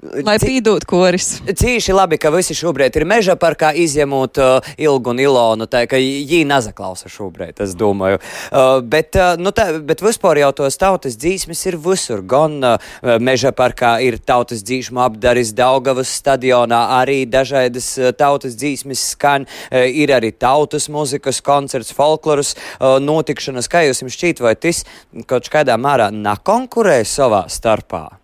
Lai 0.00 0.38
pīdot 0.40 0.86
koris. 0.88 1.26
Cīši 1.44 1.92
labi, 1.92 2.16
ka 2.20 2.30
visi 2.32 2.54
šobrīd 2.56 2.94
ir 2.96 3.04
meža 3.04 3.34
parkā 3.36 3.74
izņemot 3.76 4.38
uh, 4.40 4.68
Ilgu 4.80 5.12
un 5.12 5.18
Ilonu, 5.20 5.66
tā 5.68 5.82
ka 5.90 5.98
viņi 6.00 6.38
nezaklausa 6.48 7.10
šobrīd, 7.12 7.60
es 7.60 7.74
domāju. 7.76 8.16
Uh, 8.48 8.78
bet, 8.80 9.12
uh, 9.20 9.34
nu 9.36 9.52
tā, 9.52 9.66
bet 9.84 10.00
vispār 10.00 10.40
jau 10.40 10.48
tos 10.62 10.80
tautas 10.80 11.18
dzīsmes 11.20 11.60
ir 11.68 11.76
visur. 11.84 12.22
Gan 12.24 12.56
uh, 12.64 12.94
meža 13.20 13.52
parkā 13.56 13.98
ir 14.00 14.16
tautas 14.24 14.64
dzīsmu 14.64 15.02
apdaris 15.04 15.52
Daugavas 15.58 16.14
stadionā, 16.22 16.80
arī 17.02 17.26
dažādas 17.28 17.92
uh, 18.00 18.14
tautas 18.16 18.56
dzīsmes 18.56 19.04
skan, 19.12 19.44
uh, 19.44 19.84
ir 19.84 20.14
arī 20.16 20.32
tautas 20.32 20.88
muzikas 20.88 21.42
koncerts, 21.44 21.92
folkloras 21.92 22.54
uh, 22.56 22.96
notikšanas. 23.04 23.68
Kā 23.68 23.84
jums 23.84 24.16
šķiet, 24.16 24.40
vai 24.40 24.56
tas 24.56 24.86
kaut 25.28 25.52
kādā 25.52 25.76
mērā 25.76 26.08
nekonkurē 26.08 27.02
savā 27.04 27.44
starpā? 27.52 28.19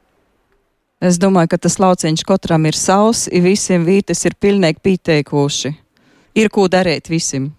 Es 0.96 1.18
domāju, 1.20 1.50
ka 1.52 1.58
tas 1.60 1.76
lauciņš 1.76 2.24
katram 2.24 2.64
ir 2.70 2.76
savs, 2.78 3.26
i 3.28 3.42
visiem 3.44 3.84
vītes 3.84 4.24
ir 4.24 4.36
pilnīgi 4.40 4.80
pieteikuši. 4.80 5.74
Ir 6.40 6.48
ko 6.52 6.70
darīt 6.72 7.10
visiem. 7.12 7.50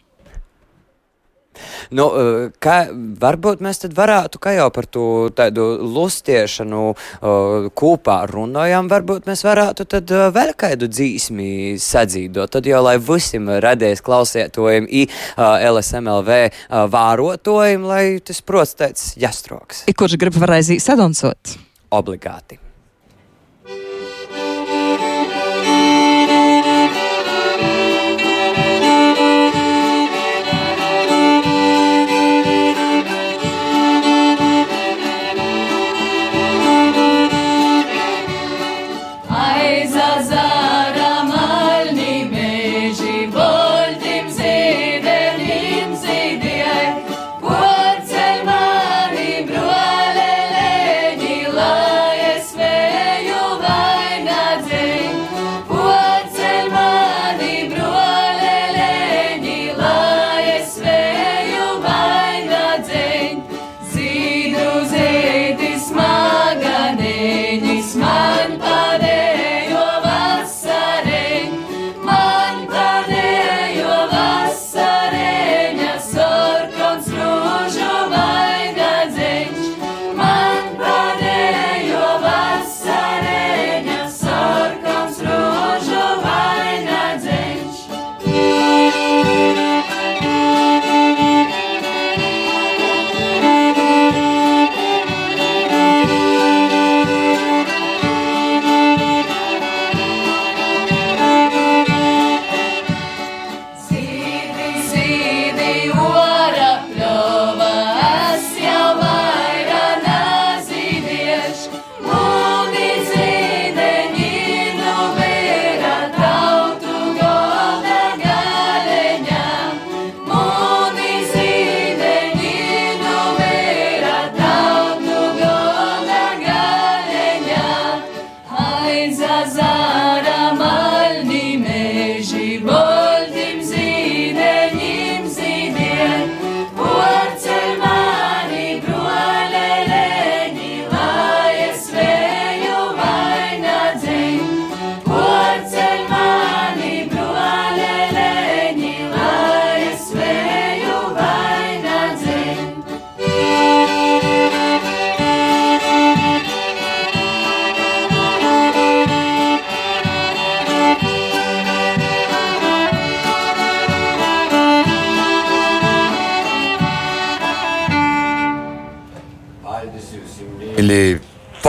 Nu, 1.90 2.06
eh, 2.10 2.50
kā, 2.62 2.78
varbūt 3.22 3.62
mēs 3.66 3.82
tad 3.84 3.96
varētu, 3.98 4.42
kā 4.42 4.56
jau 4.58 4.68
par 4.74 4.86
to 4.90 5.06
tādu 5.38 5.66
lustiešanu 5.82 6.82
uh, 6.92 7.70
kopā 7.78 8.18
runājam, 8.30 8.90
varbūt 8.92 9.30
mēs 9.30 9.42
varētu 9.46 9.88
tad 9.90 10.14
uh, 10.14 10.28
vēl 10.34 10.54
kādu 10.58 10.90
dzīsmi 10.92 11.78
sadzīdot. 11.82 12.52
Tad 12.54 12.70
jau, 12.70 12.84
lai 12.86 12.98
visiem 13.02 13.50
radēs 13.64 14.04
klausētojiem 14.06 14.90
i 14.90 15.08
LSMLV 15.38 16.40
vārotojiem, 16.94 17.90
lai 17.90 18.06
tas, 18.22 18.42
protams, 18.42 18.78
tāds 18.78 19.10
jastroks. 19.20 19.86
I 19.90 19.98
kurš 19.98 20.18
grib 20.22 20.38
varēs 20.42 20.74
sadonsot? 20.84 21.58
Obligāti. 21.94 22.67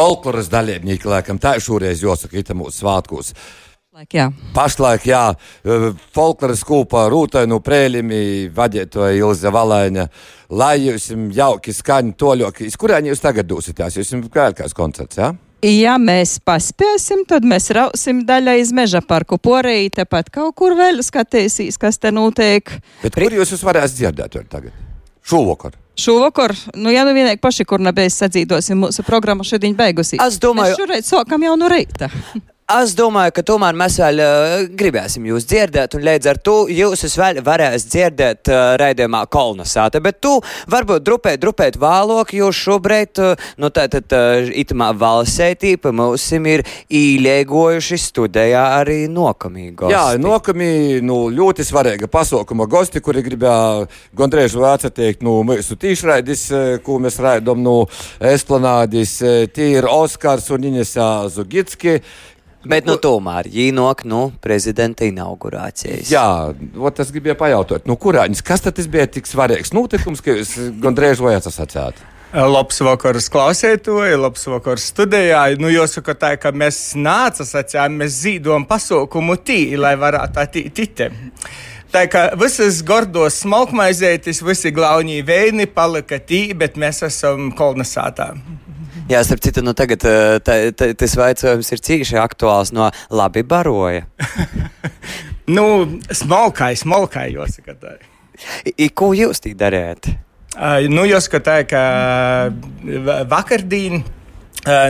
Folkloras 0.08 0.48
dalībnieki, 0.52 1.08
laikam, 1.08 1.40
tā 1.40 1.56
ir 1.58 1.64
šoreiz 1.64 2.02
jāsaka, 2.04 2.38
ir 2.38 2.56
mūsu 2.56 2.82
svētkos. 2.82 3.32
Laik, 3.98 4.14
jā. 4.14 4.28
Pašlaik, 4.54 5.08
jā, 5.10 5.24
eh, 5.66 5.88
folkloras 6.14 6.62
kopā 6.64 7.08
rūtainu 7.10 7.58
prēlimi 7.64 8.48
vadītoja 8.54 9.16
Ilza 9.18 9.50
Valaina, 9.50 10.06
lai 10.50 10.76
jūs 10.84 11.10
jauki 11.34 11.74
skaņi 11.74 12.14
toļoki. 12.14 12.70
Kurien 12.78 13.10
jūs 13.10 13.20
tagad 13.20 13.48
dosieties? 13.50 13.98
Jūs 13.98 14.12
jums 14.12 14.30
kā 14.30 14.52
kāds 14.54 14.76
koncerts, 14.76 15.18
jā? 15.18 15.32
Ja 15.66 15.96
mēs 15.98 16.38
paspēsim, 16.38 17.24
tad 17.26 17.42
mēs 17.42 17.72
rausim 17.74 18.22
daļai 18.24 18.60
iz 18.60 18.70
meža 18.70 19.02
parku 19.02 19.40
porēji, 19.42 19.90
tepat 19.90 20.30
kaut 20.30 20.54
kur 20.54 20.76
vēl 20.78 21.02
skatīsīs, 21.02 21.80
kas 21.82 21.98
te 21.98 22.14
notiek. 22.14 22.70
Bet 23.02 23.18
kur 23.18 23.34
jūs 23.34 23.56
jūs 23.56 23.66
varēsiet 23.66 23.98
dzirdēt 23.98 24.38
tagad? 24.48 24.72
Šovakar. 25.26 25.74
Šovakar, 25.98 26.54
nu, 26.78 26.92
ja 26.94 27.02
nu 27.04 27.10
vienīgi 27.16 27.40
paši, 27.42 27.64
kur 27.66 27.82
nebeiz 27.82 28.14
sadzīdosim, 28.22 28.78
mūsu 28.86 29.02
programma 29.06 29.42
šodien 29.44 29.74
beigusies. 29.78 30.20
Es 30.22 30.38
domāju- 30.38 30.76
Mēs 30.76 30.78
šoreiz 30.78 31.10
sākam 31.10 31.42
jau 31.42 31.56
no 31.58 31.68
reita. 31.68 32.08
Es 32.68 32.90
domāju, 32.92 33.32
ka 33.32 33.40
tomēr 33.48 33.76
mēs 33.80 33.94
vēl 33.96 34.18
uh, 34.20 34.50
gribēsim 34.76 35.24
jūs 35.24 35.46
dzirdēt, 35.48 35.94
un 35.96 36.02
līdz 36.04 36.26
ar 36.28 36.40
to 36.44 36.56
jūs 36.68 37.14
vēl 37.16 37.38
varēs 37.40 37.86
dzirdēt 37.88 38.50
uh, 38.52 38.74
raidījumā 38.76 39.22
kolonizāte. 39.32 40.02
Bet 40.04 40.18
tu 40.20 40.34
varbūt 40.68 41.06
drupēt, 41.06 41.40
drupēt 41.40 41.78
vēlāk, 41.80 42.34
jo 42.36 42.50
šobrīd, 42.52 43.22
uh, 43.24 43.48
nu 43.56 43.72
tātad 43.72 44.12
uh, 44.12 44.52
itamā 44.52 44.90
valsētī 45.00 45.78
pa 45.80 45.94
mums 45.96 46.28
ir 46.36 46.66
īliegojuši 46.92 48.02
studijā 48.04 48.66
arī 48.82 49.00
nokamīgi. 49.08 49.88
Jā, 49.88 50.04
nokamī, 50.20 51.00
nu, 51.00 51.22
ļoti 51.32 51.64
svarīga 51.64 52.12
pasaukuma 52.12 52.68
gosti, 52.68 53.00
kuri 53.00 53.24
gribēja 53.24 53.88
gondrēž 54.12 54.60
vāca 54.60 54.92
teikt, 54.92 55.24
nu, 55.24 55.40
mūsu 55.40 55.80
tīšraidis, 55.80 56.50
ko 56.84 57.00
mēs 57.00 57.16
raidom, 57.16 57.64
nu, 57.64 57.78
esplanādis, 58.20 59.22
tie 59.56 59.76
ir 59.78 59.88
Oskars 59.88 60.52
un 60.52 60.68
Inesa 60.68 61.14
Zugitski. 61.32 62.02
Bet, 62.66 62.88
nu, 62.88 62.96
tomēr, 62.98 63.46
īnok, 63.46 64.02
nu, 64.10 64.20
prezidenta 64.42 65.06
inaugurācijas. 65.06 66.10
Jā, 66.10 66.50
ot, 66.74 66.98
es 66.98 67.12
gribēju 67.14 67.38
pajautāt, 67.38 67.86
nu, 67.86 67.94
kurāņas, 68.00 68.42
kas 68.42 68.64
tad 68.64 68.74
tas 68.80 68.88
bija 68.90 69.06
tik 69.06 69.30
svarīgs 69.30 69.70
notikums, 69.76 70.22
ka 70.24 70.34
jūs 70.34 70.56
gondrēž 70.82 71.22
vajadzat 71.22 71.54
sacēt? 71.54 72.02
Labs 72.28 72.82
vakars 72.84 73.30
klausētoji, 73.32 74.18
labs 74.20 74.42
vakars 74.50 74.90
studijā. 74.90 75.46
Nu, 75.56 75.70
jāsaka 75.72 76.12
tā, 76.18 76.34
ka 76.36 76.52
mēs 76.52 76.92
nāca 76.98 77.46
sacījām, 77.48 77.96
mēs 78.02 78.18
zīdojam 78.26 78.66
pasaukumu 78.68 79.38
tī, 79.40 79.62
lai 79.80 79.94
varētu 79.96 80.42
attīt. 80.42 80.82
Tā 81.88 82.02
kā 82.12 82.26
visas 82.36 82.82
gordos 82.84 83.38
smalkmaizētis, 83.46 84.42
visi 84.44 84.74
glauņī 84.76 85.22
veini 85.24 85.64
palika 85.72 86.18
tī, 86.20 86.50
bet 86.52 86.76
mēs 86.76 87.00
esam 87.06 87.48
kolonizētā. 87.56 88.34
Jā, 89.08 89.22
starp 89.24 89.40
citu, 89.40 89.62
nu 89.64 89.72
tagad 89.72 90.02
tā, 90.44 90.58
tā, 90.76 90.90
tas 90.98 91.14
jautājums 91.16 91.72
ir 91.72 91.80
cīši 91.80 92.18
aktuāls 92.20 92.74
no 92.76 92.90
labi 93.10 93.42
baroja. 93.46 94.04
Nu, 95.48 95.64
smalkai, 96.12 96.74
smalkai, 96.76 97.30
jāsaka. 97.32 97.94
I, 98.76 98.90
ko 98.92 99.14
jūs 99.16 99.40
tī 99.40 99.54
darījat? 99.56 100.10
Uh, 100.58 100.84
nu, 100.92 101.06
jāsaka 101.08 101.40
ka 101.70 101.82
va- 103.06 103.22
vakardien. 103.30 104.02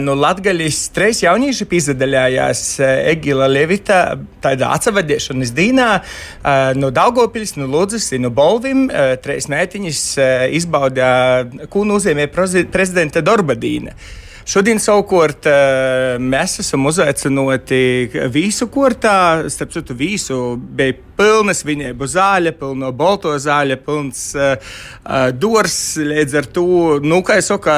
Nu, 0.02 0.14
Latvijas 0.18 0.80
trīs 0.94 1.20
jaunieši 1.22 1.66
piedalījās 1.68 2.62
uh, 2.80 2.92
Egila 3.12 3.46
Levita 3.50 4.00
atsevadīšanas 4.42 5.52
dīnā 5.54 5.88
uh, 5.98 6.70
no 6.78 6.90
Daugopils, 6.94 7.54
no 7.58 7.68
Lūdzes, 7.70 8.10
no 8.22 8.32
Bolvim. 8.34 8.86
Trīs 9.22 9.48
mētiņas 9.50 10.04
izbaudīja, 10.58 11.68
ko 11.70 11.84
nozīmē 11.86 12.26
prezidenta 12.32 13.22
darba 13.24 13.56
dīna. 13.58 13.94
Šodien 14.48 14.78
savukārt 14.80 15.44
eh, 15.44 16.14
mēs 16.16 16.54
esam 16.62 16.86
uzaicināti 16.88 18.08
visu 18.32 18.70
kortā. 18.72 19.44
Starp 19.52 19.74
citu, 19.74 19.92
visu 19.92 20.38
bija 20.56 20.94
pilnas 21.18 21.60
viņēbu 21.68 22.08
zāle, 22.08 22.54
pilno 22.56 22.88
bolto 22.96 23.34
zāle, 23.42 23.76
pilns 23.76 24.22
uh, 24.38 24.54
uh, 25.02 25.26
dors. 25.36 25.76
Līdz 26.00 26.38
ar 26.40 26.48
to, 26.56 26.64
nu, 27.04 27.18
kā 27.26 27.36
jau 27.42 27.44
saka, 27.50 27.74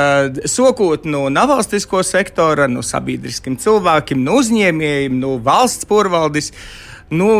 sokot 0.46 1.08
no 1.10 1.24
nevalstisko 1.32 2.04
sektora, 2.06 2.68
no 2.70 2.84
sabiedriskiem 2.86 3.58
cilvēkiem, 3.58 4.22
no 4.22 4.38
uzņēmējiem, 4.38 5.18
no 5.18 5.40
valsts 5.42 5.90
porvaldis. 5.90 6.52
Nu, 7.10 7.30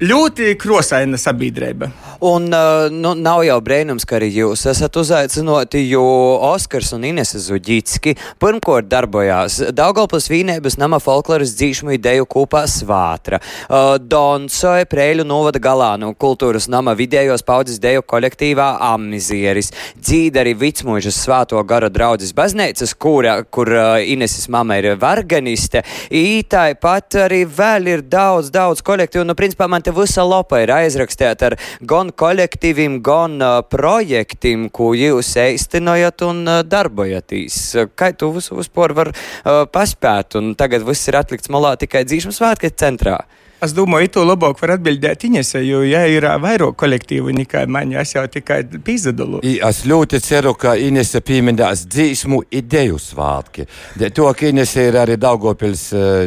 ļoti 0.00 0.54
krosaina 0.58 1.18
sabiedrība. 1.20 1.90
Un 2.24 2.48
uh, 2.52 2.90
nu, 2.92 3.12
nav 3.16 3.42
jau 3.46 3.56
brīnums, 3.64 4.04
ka 4.08 4.18
arī 4.18 4.30
jūs 4.34 4.66
esat 4.68 4.96
uzaicināti, 5.00 5.80
jo 5.88 6.02
Oskars 6.50 6.90
un 6.96 7.06
Inese 7.08 7.40
Zuģitski 7.40 8.12
pirmkārt 8.40 8.90
darbojās 8.92 9.56
Daugavpils 9.76 10.28
Vīnēbas 10.28 10.76
nama 10.80 10.98
folkloras 11.00 11.54
dzīšmu 11.56 11.94
ideju 11.96 12.26
kopā 12.28 12.66
svātra. 12.68 13.38
Uh, 13.40 13.94
Donsoja 14.00 14.88
Prēļu 14.90 15.24
novada 15.28 15.62
galā 15.62 15.94
no 16.00 16.10
kultūras 16.12 16.68
nama 16.72 16.92
vidējos 16.96 17.44
paudzes 17.48 17.80
deju 17.80 18.04
kolektīvā 18.04 18.68
Amizieris. 18.90 19.72
Dzīda 20.00 20.42
arī 20.44 20.56
Vicmuižas 20.60 21.22
svāto 21.24 21.60
gara 21.64 21.88
draudzes 21.92 22.34
baznīcas, 22.36 22.96
kura, 23.00 23.38
kur 23.44 23.72
uh, 23.76 23.96
Ineses 24.00 24.48
mama 24.52 24.80
ir 24.80 24.96
varganiste. 25.00 25.84
Ītai 26.12 26.74
pat 26.80 27.20
arī 27.28 27.46
vēl 27.48 27.94
ir 27.94 28.04
daudz, 28.04 28.52
daudz 28.52 28.79
kolektīvu. 28.86 29.24
Nu, 29.28 29.36
principā 29.38 29.68
man 29.70 29.84
te 29.84 29.94
visa 29.94 30.24
lapa 30.26 30.62
ir 30.62 30.72
aizrakstīta 30.74 31.50
ar 31.50 31.58
gan 31.80 32.12
kolektīviem, 32.12 33.00
gan 33.04 33.38
uh, 33.40 33.58
projektiem, 33.66 34.68
ko 34.72 34.92
jūs 34.98 35.34
īstenojat 35.40 36.26
un 36.28 36.44
uh, 36.46 36.62
darbojaties. 36.66 37.60
Kā 37.98 38.12
tu 38.16 38.32
visu 38.36 38.58
vispār 38.58 38.96
var 38.96 39.12
uh, 39.12 39.64
paspēt, 39.70 40.38
un 40.40 40.54
tagad 40.58 40.86
viss 40.86 41.08
ir 41.10 41.20
atlikts 41.20 41.52
malā 41.52 41.76
tikai 41.80 42.06
dzīšanu 42.08 42.36
svētku 42.36 42.72
centrā. 42.80 43.20
Es 43.60 43.74
domāju, 43.76 44.08
to 44.14 44.22
labāk 44.24 44.56
var 44.62 44.70
atbildēt 44.78 45.26
Inese, 45.28 45.60
jo, 45.66 45.82
ja 45.84 46.06
ir 46.08 46.24
vairāk 46.40 46.78
kolektīvu 46.80 47.34
nekā 47.36 47.66
man, 47.68 47.90
es 48.00 48.14
jau 48.14 48.22
tikai 48.24 48.62
pīzadalu. 48.86 49.42
I 49.44 49.58
Es 49.70 49.82
ļoti 49.84 50.18
ceru, 50.24 50.54
ka 50.56 50.72
Inese 50.80 51.20
pieminēs 51.20 51.82
dzīsmu 51.92 52.40
ideju 52.56 52.96
svētki. 52.98 53.66
Dēļ 54.00 54.14
To, 54.16 54.30
ka 54.36 54.48
Inese 54.48 54.86
ir 54.88 54.96
arī 55.02 55.18
Daugopils 55.20 55.82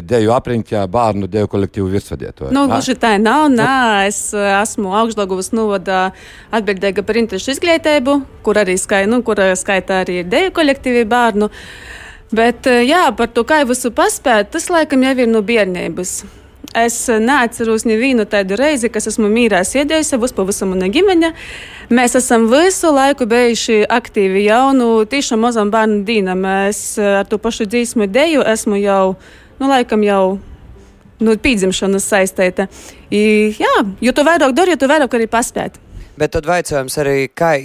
deju 0.05 0.35
apriņķā 0.35 0.83
bērnu 0.93 1.27
deju 1.33 1.49
kolektīvu 1.49 1.89
virsvadētoja. 1.95 2.51
Nu, 2.53 2.67
gluži 2.69 2.95
tā 3.01 3.15
nav. 3.21 3.47
Nā, 3.53 4.05
es 4.07 4.21
esmu 4.33 4.93
augšdagovas 5.01 5.49
novada 5.57 6.03
atbildīga 6.53 7.01
par 7.01 7.17
interešu 7.23 7.55
izglītību, 7.57 8.19
kur 8.45 8.61
arī 8.61 8.77
skai, 8.77 9.03
nu, 9.09 9.23
kur 9.25 9.41
skaitā 9.57 10.03
arī 10.05 10.21
deju 10.29 10.53
kolektīvi 10.53 11.03
bērnu. 11.09 11.49
Bet 12.33 12.69
jā, 12.69 13.07
par 13.17 13.33
to, 13.33 13.41
kā 13.45 13.63
jau 13.63 13.73
visu 13.73 13.93
paspēt, 13.93 14.53
tas 14.53 14.69
laikam 14.73 15.03
jau 15.09 15.17
ir 15.17 15.33
no 15.33 15.41
bērnības. 15.45 16.15
Es 16.73 16.95
neatceros 17.07 17.83
nevienu 17.85 18.25
tādu 18.25 18.57
reizi, 18.57 18.89
kas 18.89 19.05
esmu 19.11 19.27
mīlējis, 19.29 19.75
iedējusi 19.77 20.15
savus 20.15 20.33
pavisam 20.33 20.71
un 20.73 20.87
ģimene. 20.93 21.29
Mēs 21.93 22.17
esam 22.17 22.47
visu 22.49 22.89
laiku 22.93 23.27
bijuši 23.29 23.83
aktīvi 23.93 24.47
jau 24.47 24.71
nu, 24.73 24.87
tiešām 25.05 25.45
mazam 25.45 25.69
bērnu 25.73 26.01
dīnam. 26.07 26.41
Es 26.65 26.97
eh, 26.97 27.19
ar 27.19 27.29
to 27.29 27.37
pašu 27.37 27.69
dzīsmu 27.69 28.09
deju 28.09 28.41
esmu 28.55 28.81
jau, 28.81 29.15
nu, 29.61 29.69
laikam 29.69 30.01
jau 30.07 30.23
nu, 31.21 31.37
pīdzimšanas 31.37 32.09
saistīta. 32.09 32.67
I, 33.13 33.53
jā, 33.61 33.75
jo 34.01 34.15
tu 34.17 34.25
vairāk 34.25 34.57
dari, 34.57 34.73
jo 34.73 34.81
tu 34.81 34.89
vairāk 34.89 35.13
arī 35.19 35.29
paspēt. 35.29 35.77
Bet 36.19 36.35
tad 36.35 36.45
jautājums 36.45 36.95
arī, 37.01 37.15
kā 37.33 37.55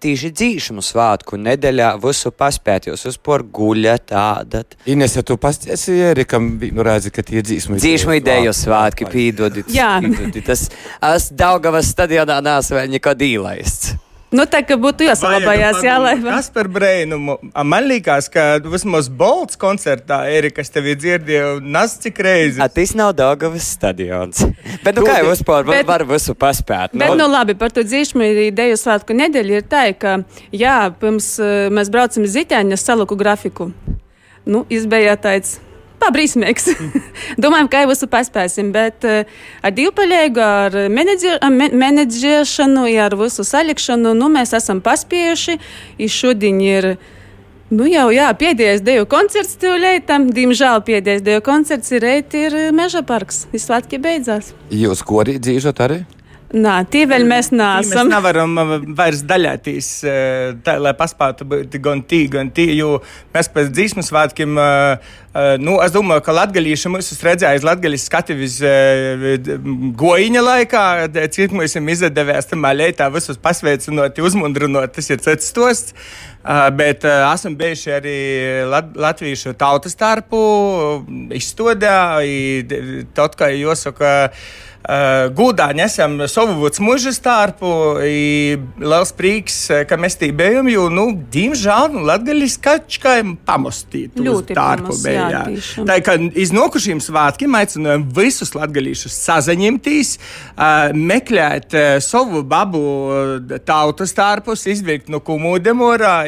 tīši 0.00 0.30
dzīšanu 0.32 0.84
svētku 0.84 1.36
nedēļā 1.40 1.92
visu 2.00 2.32
paspēt, 2.32 2.88
jūs 2.88 3.04
uzpār 3.12 3.44
guļat 3.44 4.06
tādat. 4.12 4.76
Inese, 4.88 5.24
tu 5.26 5.36
pasties 5.40 5.84
Erikam, 5.92 6.52
nu 6.60 6.86
redzi, 6.86 7.12
ka 7.12 7.24
tie 7.26 7.44
dzīsmu 7.44 7.80
Dzīšanu 7.80 8.16
ideju 8.20 8.54
svētki 8.56 9.08
pīdodit. 9.10 9.72
Jā. 9.76 9.98
pīdodit. 10.00 10.46
Tas, 10.48 10.68
es 11.12 11.32
Daugavas 11.36 11.92
stadionā 11.92 12.40
neesmu 12.44 12.80
vēl 12.80 12.94
neko 12.96 13.16
dīlaists. 13.20 13.98
Nu, 14.30 14.44
tā 14.46 14.60
kā 14.62 14.76
būtu 14.78 15.08
jāsalabājās, 15.08 15.80
jā, 15.82 15.96
lai. 15.98 16.12
Kas 16.22 16.50
par 16.54 16.68
brēnumu? 16.70 17.34
A, 17.50 17.64
Man 17.66 17.88
liekas, 17.90 18.28
ka 18.30 18.60
vismaz 18.62 19.08
Bolts 19.10 19.58
koncertā 19.58 20.20
Erikas 20.30 20.70
tevi 20.70 20.94
dzirdēja 20.94 21.56
nas 21.60 21.96
cik 21.98 22.20
reizi. 22.22 22.62
A, 22.62 22.68
tas 22.70 22.94
nav 22.98 23.10
Daugavas 23.18 23.66
stadions. 23.74 24.44
Bet, 24.84 24.94
nu, 24.94 25.02
kā 25.06 25.18
jau 25.18 25.32
vispār 25.32 25.66
var, 25.66 25.82
var 25.88 26.04
visu 26.06 26.36
paspēt? 26.38 26.94
Bet, 26.94 27.16
nu, 27.18 27.26
labi, 27.30 27.56
par 27.58 27.74
to 27.74 27.82
dzīšanu 27.82 28.28
ideju 28.52 28.78
svētku 28.78 29.16
nedēļu 29.18 29.58
ir 29.58 29.66
tā, 29.66 29.88
ka, 29.98 30.20
jā, 30.54 30.76
pirms 31.02 31.32
eh, 31.42 31.66
mēs 31.74 31.90
braucam 31.90 32.28
es 32.30 32.86
saliku 32.86 33.18
grafiku. 33.18 33.72
Nu, 34.46 34.62
izbēja 34.70 35.18
tāds. 35.18 35.58
Pabrīsmīgs. 36.00 36.70
Domājam, 37.42 37.68
ka 37.70 37.84
jau 37.84 38.08
paspēsim, 38.10 38.72
bet 38.74 39.06
uh, 39.08 39.28
ar 39.62 39.74
divpaļēgu, 39.76 40.42
ar 40.42 40.76
menedžēšanu, 40.90 42.86
ar 43.04 43.16
visu 43.20 43.44
salikšanu, 43.46 44.14
nu, 44.16 44.30
mēs 44.32 44.54
esam 44.56 44.80
paspējuši. 44.84 45.58
Šodien 46.10 46.60
ir, 46.64 46.88
nu, 47.72 47.88
jau, 47.90 48.08
jā, 48.14 48.30
pēdējais 48.40 48.84
deju 48.86 49.08
koncerts 49.10 49.58
tūlētam. 49.60 50.30
Diemžēl 50.36 50.84
pēdējais 50.88 51.26
deju 51.26 51.44
koncerts 51.46 51.92
ir 51.92 52.04
reit 52.06 52.36
ir 52.38 52.56
eh, 52.56 52.70
Meža 52.74 53.04
parks. 53.06 53.44
Visvētki 53.52 54.00
beidzās. 54.02 54.54
Jūs 54.72 55.04
ko 55.06 55.22
arī 55.24 55.38
dzīvot 55.42 55.84
arī? 55.86 56.02
Nā, 56.50 56.80
tie 56.90 57.04
vēl 57.06 57.22
mēs 57.30 57.52
Mēs 57.54 57.92
neesam. 57.92 58.08
nevaram 58.10 58.56
uh, 58.58 58.70
vairs 58.98 59.20
daļāties, 59.22 59.88
uh, 60.02 60.56
tā, 60.66 60.80
lai 60.82 60.90
paspētu 60.98 61.46
būt 61.46 61.76
gan 61.78 62.00
tī, 62.02 62.24
gan 62.32 62.48
tī, 62.50 62.64
jo 62.74 62.96
mēs 63.30 63.46
pēc 63.54 63.68
dzīsmu 63.70 64.02
svētkiem, 64.02 64.58
uh, 64.58 65.12
nu, 65.62 65.76
es 65.84 65.94
domāju, 65.94 66.24
ka 66.26 66.34
latgalīši 66.34 66.90
mūs 66.90 67.12
redzējis 67.22 67.66
latgalīs 67.66 68.06
skativis 68.08 68.56
gojiņa 70.00 70.42
laikā, 70.42 70.82
cik 71.30 71.54
mums 71.54 71.76
ir 71.78 71.92
izdevies 71.94 72.50
tam 72.50 72.66
leitā 72.74 73.06
visus 73.14 73.38
pasveicinot, 73.38 74.18
uzmundrinot, 74.18 74.90
tas 74.96 75.10
ir 75.10 75.22
cits 75.22 75.52
stosts. 75.52 75.94
Bet 76.74 77.04
esam 77.04 77.54
bijuši 77.54 77.90
arī 77.92 78.16
lat 78.64 78.94
latviešu 78.96 79.52
tautas 79.60 79.92
starpu 79.94 80.40
izstudē, 81.36 81.94
tad, 83.14 83.36
kā 83.38 83.52
jāsaka, 83.52 84.14
Gūdā 84.80 85.66
nesam 85.76 86.16
savu 86.24 86.54
mužu 86.80 87.12
starpu, 87.12 87.68
i 88.00 88.56
liels 88.80 89.12
prieks, 89.12 89.58
eh, 89.70 89.82
ka 89.84 89.98
mēs 90.00 90.16
tī 90.16 90.30
bijām, 90.32 90.70
jo, 90.72 90.86
nu, 90.88 91.04
diemžēl, 91.12 91.90
nu, 91.92 92.04
latgaļis 92.08 92.56
kačkājiem 92.64 93.34
pamostīt 93.44 94.16
Ļoti 94.16 94.56
starpu 94.56 94.96
bija. 95.04 95.42
Tā 95.84 95.98
kā 96.00 96.16
iznākušiem 96.16 97.02
svētkiem 97.04 97.58
aicinājām 97.60 98.06
visus 98.16 98.54
latgaļīšus 98.56 99.18
sazaņemtīs, 99.26 100.14
uh, 100.16 100.96
meklēt 100.96 101.76
savu 102.00 102.40
babu 102.42 102.80
tautu 103.68 104.08
starpus, 104.08 104.64
izvilkt 104.66 105.12
no 105.12 105.20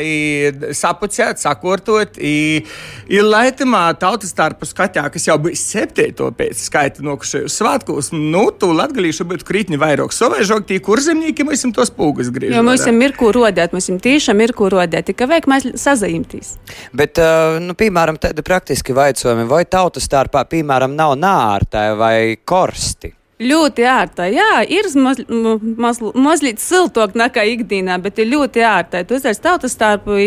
i 0.02 0.52
sapucēt, 0.76 1.40
sakortot, 1.40 2.20
i, 2.20 2.62
i 3.08 3.24
laitamā 3.24 3.86
tautas 3.98 4.30
starpu 4.34 4.68
skatā, 4.68 5.08
kas 5.12 5.26
jau 5.26 5.38
bija 5.40 5.56
septīto 5.56 6.28
pēc 6.36 6.66
skaita 6.68 7.04
nokušajos 7.06 7.58
svētkos, 7.62 8.12
nu, 8.12 8.41
tu 8.50 8.72
latgaļīšu 8.74 9.26
būtu 9.28 9.46
krītni 9.48 9.78
vairāk 9.80 10.14
savēžok, 10.14 10.66
tī 10.68 10.80
kurzemnieki 10.84 11.46
mēs 11.46 11.60
esam 11.60 11.74
tos 11.76 11.92
pūgas 11.94 12.32
griežam. 12.34 12.58
Jo 12.58 12.66
mums 12.66 12.86
ir 12.88 13.16
ko 13.18 13.30
rodēt, 13.34 13.74
mums 13.76 13.88
ir 13.92 14.00
tiešām 14.02 14.42
ir 14.44 14.54
ko 14.56 14.70
rodēt, 14.72 15.10
tikai 15.10 15.28
vajag 15.30 15.48
mēs 15.52 15.70
sazajumtīs. 15.82 16.56
Bet, 16.96 17.20
uh, 17.22 17.60
nu, 17.62 17.76
piemēram, 17.78 18.18
tādi 18.22 18.44
praktiski 18.46 18.96
vaicojumi, 18.96 19.48
vai 19.50 19.64
tautas 19.68 20.08
starpā, 20.08 20.44
piemēram, 20.50 20.96
nav 20.98 21.16
nārtai 21.20 21.88
vai 21.98 22.16
korsti? 22.44 23.14
Ļoti 23.42 23.86
ērta. 23.88 24.26
Jā, 24.30 24.60
ir 24.70 24.86
maz, 25.02 25.22
maz, 25.28 25.98
mazliet 26.14 26.62
siltāk 26.62 27.16
nekā 27.18 27.42
ikdienā, 27.56 27.96
bet 28.02 28.20
ir 28.22 28.30
ļoti 28.30 28.62
ērta. 28.62 29.02
Tu 29.06 29.18
uzreiz 29.18 29.40
tautas 29.42 29.74
starpu, 29.74 30.20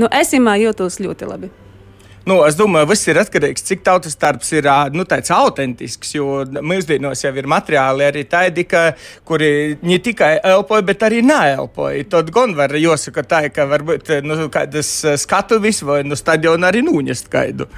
nu, 0.00 0.08
es 0.08 0.32
imā 0.36 0.56
jūtos 0.62 1.00
ļoti 1.02 1.28
labi. 1.28 1.50
Nu, 2.24 2.38
es 2.48 2.56
domāju, 2.56 2.88
viss 2.88 3.04
ir 3.10 3.18
atkarīgs 3.20 3.60
no 3.60 3.66
tā, 3.66 3.68
cik 3.68 3.82
tautas 3.84 4.14
darbs 4.16 4.52
ir 4.56 4.68
nu, 4.96 5.04
autentisks. 5.04 6.14
Jo 6.16 6.44
mūsdienās 6.64 7.24
jau 7.24 7.32
ir 7.36 7.48
materiāli 7.50 8.06
arī 8.06 8.24
tādi, 8.24 8.64
ka, 8.64 8.94
kuri 9.28 9.76
ne 9.84 9.98
tikai 10.00 10.38
elpoja, 10.40 10.86
bet 10.88 11.04
arī 11.04 11.20
neelpoja. 11.26 12.06
Tad 12.08 12.32
gan 12.32 12.56
var 12.56 12.72
jāsaka 12.72 13.26
tā, 13.28 13.42
ka 13.52 13.68
varbūt 13.68 14.14
nu, 14.24 14.48
kādas 14.48 15.04
skatuves 15.20 15.82
vai 15.84 16.00
no 16.08 16.16
stadiona 16.16 16.72
arī 16.72 16.80
nūņest 16.86 17.30
kaidu. 17.32 17.68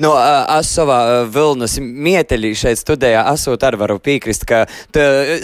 Nu, 0.00 0.14
es 0.16 0.72
savā 0.72 1.28
vilnas 1.28 1.76
mieteļī 1.80 2.54
šeit 2.56 2.80
studijā 2.80 3.26
esot 3.34 3.68
arī 3.68 3.84
varu 3.84 4.00
piekrist, 4.00 4.48
ka 4.48 4.64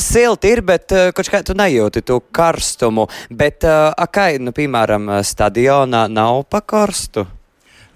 silti 0.01 0.57
ir, 0.57 0.65
bet 0.65 0.97
kaut 1.13 1.29
kā 1.29 1.45
tu 1.45 1.53
nejūti 1.53 2.07
to 2.09 2.23
karstumu. 2.33 3.11
Bet, 3.29 3.69
a, 3.69 3.93
kā, 4.09 4.31
nu, 4.41 4.57
piemēram, 4.57 5.19
stadionā 5.21 6.07
nav 6.09 6.47
pa 6.49 6.65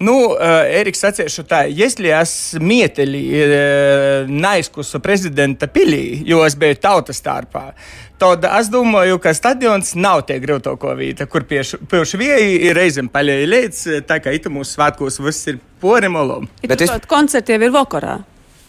Nu, 0.00 0.12
uh, 0.34 0.66
Eriks 0.68 1.04
atcīšu 1.08 1.46
tā, 1.48 1.62
если 1.72 2.10
es 2.12 2.56
mieteli 2.60 3.22
uh, 3.32 4.28
neizkusu 4.28 5.00
prezidenta 5.00 5.66
pilī, 5.66 6.22
jo 6.26 6.44
es 6.44 6.54
biju 6.54 6.76
tautas 6.76 7.16
starpā, 7.16 7.72
tad 8.18 8.44
es 8.44 8.68
domāju, 8.68 9.18
ka 9.18 9.32
stadions 9.32 9.94
nav 9.96 10.26
tie 10.28 10.38
grūtāko 10.38 10.94
vieta, 10.96 11.26
kur 11.26 11.44
pieši 11.48 12.20
vieji 12.20 12.60
ir 12.68 12.76
reizēm 12.76 13.08
paļēji 13.08 13.48
līdz, 13.48 13.82
tā 14.06 14.20
kā 14.20 14.36
it 14.36 14.48
mūsu 14.52 14.76
svētkos 14.76 15.20
viss 15.24 15.48
ir 15.48 15.60
porimolom. 15.80 16.48
Bet 16.68 16.84
es... 16.84 16.92
koncerti 17.08 17.56
jau 17.56 17.62
ir 17.64 17.72
vakarā. 17.72 18.20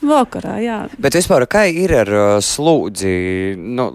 Vakarā, 0.03 0.57
jā. 0.59 0.77
Bet 0.99 1.15
vispār, 1.15 1.45
kā 1.51 1.63
ir 1.71 1.93
ar 1.95 2.09
uh, 2.11 2.31
slūdzi? 2.43 3.13
Nu, 3.55 3.87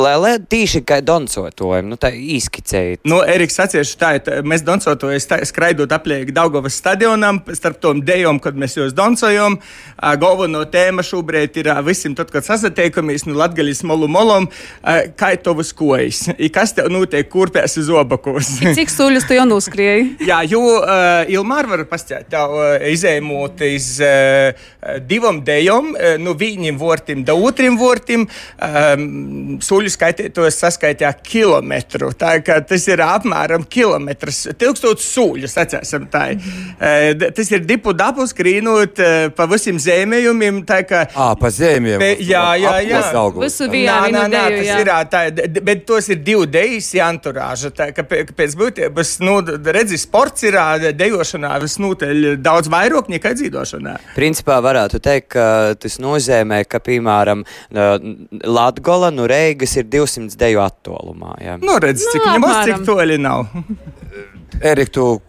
Lēlē 0.00 0.38
tīši 0.48 0.80
kā 0.88 1.02
doncotojam, 1.04 1.90
nu 1.92 1.98
tā 2.00 2.08
īskicējot. 2.16 3.02
Nu, 3.08 3.18
Eriks 3.28 3.60
atcīšu 3.60 3.98
tā, 4.00 4.14
tā, 4.24 4.38
mēs 4.48 4.64
doncotojas 4.64 5.28
skraidot 5.50 5.92
apliek 5.92 6.32
Daugavas 6.32 6.78
stadionam, 6.80 7.42
starp 7.52 7.82
tom 7.84 8.00
dejom, 8.06 8.40
kad 8.40 8.56
mēs 8.56 8.78
jūs 8.78 8.96
doncojam. 8.96 9.58
Uh, 9.58 10.14
Galveno 10.22 10.64
tēma 10.72 11.04
šobrīd 11.04 11.60
ir 11.60 11.68
uh, 11.74 11.82
visiem, 11.84 12.16
tad, 12.16 12.32
kad 12.32 12.48
sasatiekamies, 12.48 13.26
nu, 13.28 13.36
latgaļas 13.36 13.84
molu 13.88 14.08
molom, 14.08 14.48
uh, 14.48 15.02
kā 15.20 15.34
tavas 15.36 15.74
kojas. 15.76 16.24
I 16.38 16.48
kas 16.54 16.72
tev 16.78 16.88
notiek, 16.92 17.28
kurpēs 17.28 17.76
uz 17.82 17.92
obakos? 17.92 18.54
Cik 18.80 18.92
suļus 18.92 19.28
tu 19.28 19.36
jau 19.36 19.44
noskrieji? 19.52 20.14
Jā, 20.30 20.40
jo 20.48 20.64
uh, 20.78 21.28
Ilmāra 21.28 21.74
var 21.76 21.86
pastāstīt, 21.92 22.32
tev 22.32 22.56
uh, 22.56 22.74
izējumot 22.88 23.60
iz 23.68 23.92
uh, 24.00 24.66
divam 25.04 25.41
dejom, 25.46 25.92
uh, 25.94 26.16
nu 26.22 26.34
viņiem 26.38 26.78
vortim, 26.80 27.24
da 27.26 27.36
otrim 27.38 27.78
vortim, 27.80 28.26
um, 28.26 29.58
suļu 29.62 29.92
skaitītos 29.92 30.60
saskaitījā 30.62 31.12
kilometru. 31.26 32.12
Tā 32.18 32.36
kā 32.44 32.60
tas 32.66 32.86
ir 32.90 33.02
apmēram 33.04 33.66
kilometrs, 33.68 34.44
tūkstots 34.60 35.08
suļus, 35.14 35.56
atcēsim 35.62 36.08
tā. 36.12 36.24
Uh, 36.32 37.12
tas 37.36 37.52
ir 37.52 37.64
dipu 37.68 37.94
dapu 37.96 38.26
skrīnot 38.28 39.02
uh, 39.02 39.30
pa 39.36 39.48
visiem 39.50 39.80
zēmējumiem, 39.82 40.62
tā 40.68 40.82
kā. 40.88 41.04
Ā, 41.12 41.32
pa 41.38 41.52
zēmiem. 41.52 41.98
Be, 42.02 42.14
jā, 42.20 42.44
jā, 42.60 42.76
jā. 42.88 43.02
Visu 43.42 43.68
vienā 43.70 43.92
Nā, 43.92 44.08
nā, 44.08 44.08
vienu 44.08 44.22
nā, 44.22 44.42
deju, 44.48 44.58
tas 44.58 44.68
jā. 44.68 44.78
ir, 44.80 44.90
tā, 45.12 45.60
bet 45.68 45.84
tos 45.88 46.08
ir 46.12 46.20
divi 46.24 46.48
dejas 46.50 46.90
anturāža. 47.06 47.72
Tā, 47.76 47.88
ka 47.96 48.04
pēc 48.06 48.56
būtības, 48.58 49.14
nu, 49.24 49.38
redzi, 49.74 49.98
sports 50.00 50.46
ir 50.46 50.58
dejošanā 50.98 51.54
visnotaļ 51.62 52.24
daudz 52.42 52.70
vairāk 52.72 53.10
nekā 53.12 53.34
dzīvošanā. 53.38 53.96
Principā 54.16 54.58
varētu 54.64 55.00
teikt, 55.02 55.31
ka 55.32 55.46
tas 55.80 55.98
nozīmē, 56.02 56.62
ka, 56.68 56.82
piemēram, 56.84 57.44
Latvija 57.72 59.10
no 59.14 59.26
Reigas 59.30 59.76
ir 59.80 59.88
200 59.92 60.38
deju 60.40 60.62
attālumā. 60.64 61.36
Ja? 61.42 61.56
Nu, 61.62 61.78
redz, 61.82 62.04
cik 62.12 62.22
Nu, 62.26 62.36
nemaz 62.36 62.62
cik 62.68 62.86
toļi 62.88 63.18
nav. 63.22 63.48
Erika, 64.60 64.92
tu 64.92 65.20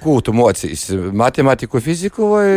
ko 0.00 0.16
tu 0.24 0.32
mocīs? 0.34 0.86
Matemātiku, 1.16 1.80
fiziku 1.84 2.30
vai 2.32 2.48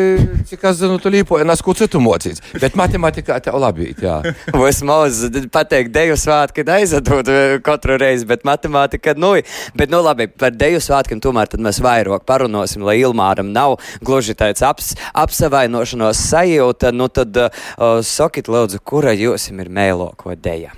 cik 0.47 0.63
es 0.69 0.79
zinu, 0.79 0.99
tu 1.01 1.11
līpoji, 1.13 1.45
nes 1.47 1.63
ko 1.63 1.75
citu 1.77 1.99
mocīs. 2.03 2.39
Bet 2.61 2.77
matemātikā 2.79 3.39
tev 3.43 3.59
labi, 3.61 3.91
jā. 3.99 4.19
Vismaz 4.63 5.23
pateikt, 5.53 5.91
deju 5.95 6.17
svētki 6.19 6.65
aizadot 6.77 7.33
katru 7.65 7.97
reizi, 8.01 8.27
bet 8.29 8.45
matemātika, 8.47 9.15
nu, 9.19 9.33
bet, 9.75 9.91
nu, 9.91 9.99
labi, 10.05 10.29
par 10.29 10.55
deju 10.55 10.81
svētkiem 10.83 11.21
tomēr 11.23 11.51
tad 11.51 11.63
mēs 11.63 11.81
vairāk 11.83 12.25
parunāsim, 12.29 12.85
lai 12.87 12.99
Ilmāram 13.03 13.51
nav 13.53 13.79
gluži 14.05 14.37
tāds 14.39 14.63
aps, 14.65 14.93
apsavainošanos 15.11 16.23
sajūta. 16.29 16.93
Nu, 16.95 17.09
tad 17.11 17.35
uh, 17.35 17.99
sakiet, 18.05 18.51
lūdzu, 18.51 18.79
kura 18.85 19.15
jūsim 19.17 19.59
ir 19.63 19.71
mēloko 19.73 20.37
deja? 20.39 20.73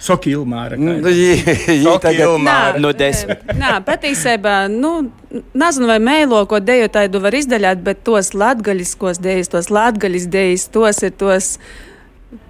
Soki 0.00 0.32
Ilmāra. 0.32 0.78
Nu, 0.80 0.94
Soki 1.04 2.00
tagad- 2.06 2.24
Ilmāra. 2.26 2.80
No 2.80 2.92
desmit. 2.96 3.42
Nā, 3.60 3.74
patiesībā, 3.84 4.54
nu, 4.72 4.94
nezinu, 5.60 5.90
vai 5.90 5.98
mēlo, 6.00 6.40
ko 6.48 6.60
deju 6.64 6.88
tādu 6.94 7.20
var 7.20 7.36
izdaļāt, 7.36 7.82
bet 7.84 8.00
tos 8.08 8.32
latgaļiskos 8.32 9.20
dejus, 9.20 9.52
tos 9.52 9.68
latgaļis 9.70 10.26
dejus, 10.32 10.64
tos 10.72 11.02
ir 11.04 11.12
tos, 11.20 11.50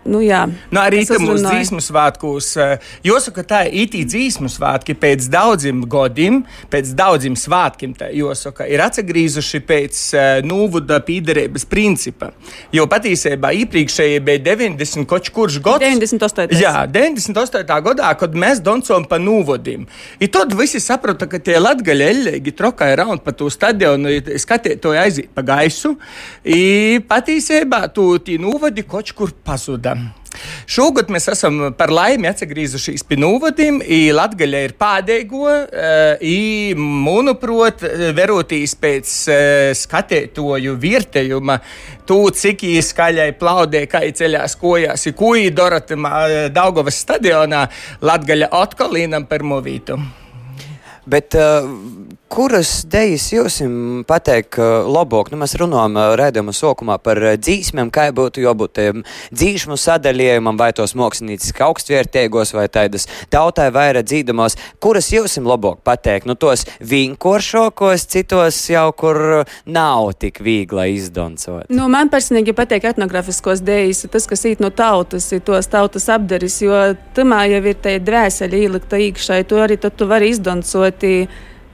nu 0.05 0.21
jā. 0.25 0.47
Nu, 0.71 0.81
arī 0.81 1.03
tam 1.07 1.27
uzrunāju. 1.27 1.51
dzīsmu 1.51 1.81
svētkos. 1.85 2.57
eh, 2.57 2.79
Jāsaka, 3.05 3.45
tā 3.45 3.61
ir 3.69 3.87
itī 3.87 4.05
dzīsmu 4.05 4.49
svētki 4.49 4.95
pēc 4.95 5.29
daudziem 5.31 5.85
gadiem, 5.89 6.45
pēc 6.71 6.95
daudziem 6.97 7.37
svētkiem, 7.37 7.95
jāsaka, 8.17 8.67
ir 8.69 8.81
atgriezuši 8.81 9.61
pēc 9.61 10.01
uh, 10.15 10.23
nūvuda 10.47 11.01
pīderības 11.05 11.67
principa. 11.69 12.31
Jo 12.73 12.87
patiesībā 12.91 13.53
iepriekšējie 13.63 14.21
bija 14.25 14.43
90 14.51 15.07
kaut 15.11 15.29
kurš 15.35 15.61
gads. 15.65 15.85
98. 15.85 16.57
Jā, 16.61 16.87
98. 16.87 17.65
gadā, 17.87 18.11
kad 18.19 18.35
mēs 18.35 18.61
doncojam 18.65 19.05
pa 19.05 19.19
nūvodim. 19.21 19.87
I 20.21 20.29
tad 20.33 20.55
visi 20.59 20.81
saprata, 20.81 21.29
ka 21.31 21.39
tie 21.39 21.59
latgaļi 21.61 22.09
eļļīgi 22.11 22.57
trokai 22.57 22.93
raund 22.97 23.25
pa 23.25 23.33
to 23.37 23.51
stadionu, 23.53 24.11
i 24.11 24.39
skatiet 24.41 24.81
to 24.81 24.95
aiziet 24.97 25.31
pa 25.35 25.43
gaisu. 25.43 25.97
I 26.45 27.01
patiesībā 27.09 27.85
tu 27.95 28.19
tī 28.25 28.39
nūvodi 28.41 28.87
kaut 28.89 29.13
kur 29.17 29.33
pazuda. 29.45 29.97
Šogad 30.71 31.11
mēs 31.13 31.29
esam 31.33 31.61
par 31.77 31.93
laimi 31.95 32.31
atgriezušies 32.31 33.05
pie 33.07 33.19
nūvadim. 33.21 33.81
Latvija 34.15 34.63
ir 34.67 34.75
pēdējo, 34.81 35.55
uh, 35.55 36.77
manuprāt, 36.79 37.85
verotīs 38.17 38.77
pēc 38.81 39.15
uh, 39.31 39.39
skatētoju 39.77 40.77
vietējuma, 40.81 41.59
to, 42.09 42.23
cik 42.35 42.65
īsi 42.69 42.91
skaļai 42.91 43.31
plaudē, 43.41 43.85
kā 43.91 44.03
ceļās 44.21 44.57
kojās, 44.61 45.07
ir 45.07 45.17
ko 45.19 45.35
īdara 45.39 45.83
Daugavas 46.51 47.03
stadionā, 47.05 47.67
Latvija 48.03 48.51
atkal 48.61 48.95
līnam 48.97 49.29
par 49.31 49.47
movītu. 49.47 49.99
Bet 51.11 51.35
uh, 51.39 51.67
kuras 52.31 52.85
dejas 52.87 53.27
jūs 53.33 53.59
pateikt, 54.09 54.59
labāk? 54.87 55.33
Nu, 55.33 55.39
mēs 55.41 55.57
runājam 55.59 55.99
redzējuma 56.19 56.55
sākumā 56.55 56.97
par 57.03 57.19
dzīsmēm, 57.43 57.91
kā 57.95 58.07
būtu 58.15 58.45
jābūt 58.45 58.81
um, 58.85 59.03
dzīsmu 59.35 59.79
sadalījumam, 59.81 60.59
vai 60.61 60.71
tos 60.77 60.95
mākslinieciski 60.99 61.65
augstvērtīgos, 61.67 62.55
vai 62.55 62.69
tādas 62.73 63.09
tautai 63.33 63.69
vairāk 63.75 64.07
dzīdamos. 64.07 64.57
Kuras 64.83 65.11
jūs 65.13 65.39
labāk 65.43 65.83
pateikt? 65.87 66.29
Nu, 66.31 66.37
tos 66.39 66.65
vienkāršākos, 66.79 68.07
citos 68.15 68.63
jau 68.71 68.87
kur 68.95 69.21
nav 69.67 70.13
tik 70.23 70.41
viegli 70.45 70.87
izdoncot. 70.95 71.67
Nu, 71.73 71.91
man 71.93 72.13
personīgi 72.13 72.55
patīk 72.57 72.87
etnografiskos 72.93 73.65
dēļus, 73.67 74.07
tas, 74.13 74.31
kas 74.31 74.47
īt 74.47 74.63
no 74.63 74.71
tautas, 74.71 75.27
ir 75.35 75.43
tos 75.47 75.71
tautas 75.71 76.07
apdaris, 76.13 76.61
jo 76.63 76.81
tamā 77.17 77.45
jau 77.51 77.63
ir 77.67 77.79
tā 77.83 77.99
dvēseli 78.03 78.67
ielikta 78.67 79.01
iekšā, 79.11 79.43
to 79.51 79.59
arī 79.63 79.81
tad 79.81 79.99
tu 79.99 80.07
vari 80.11 80.31
izdoncot, 80.31 81.09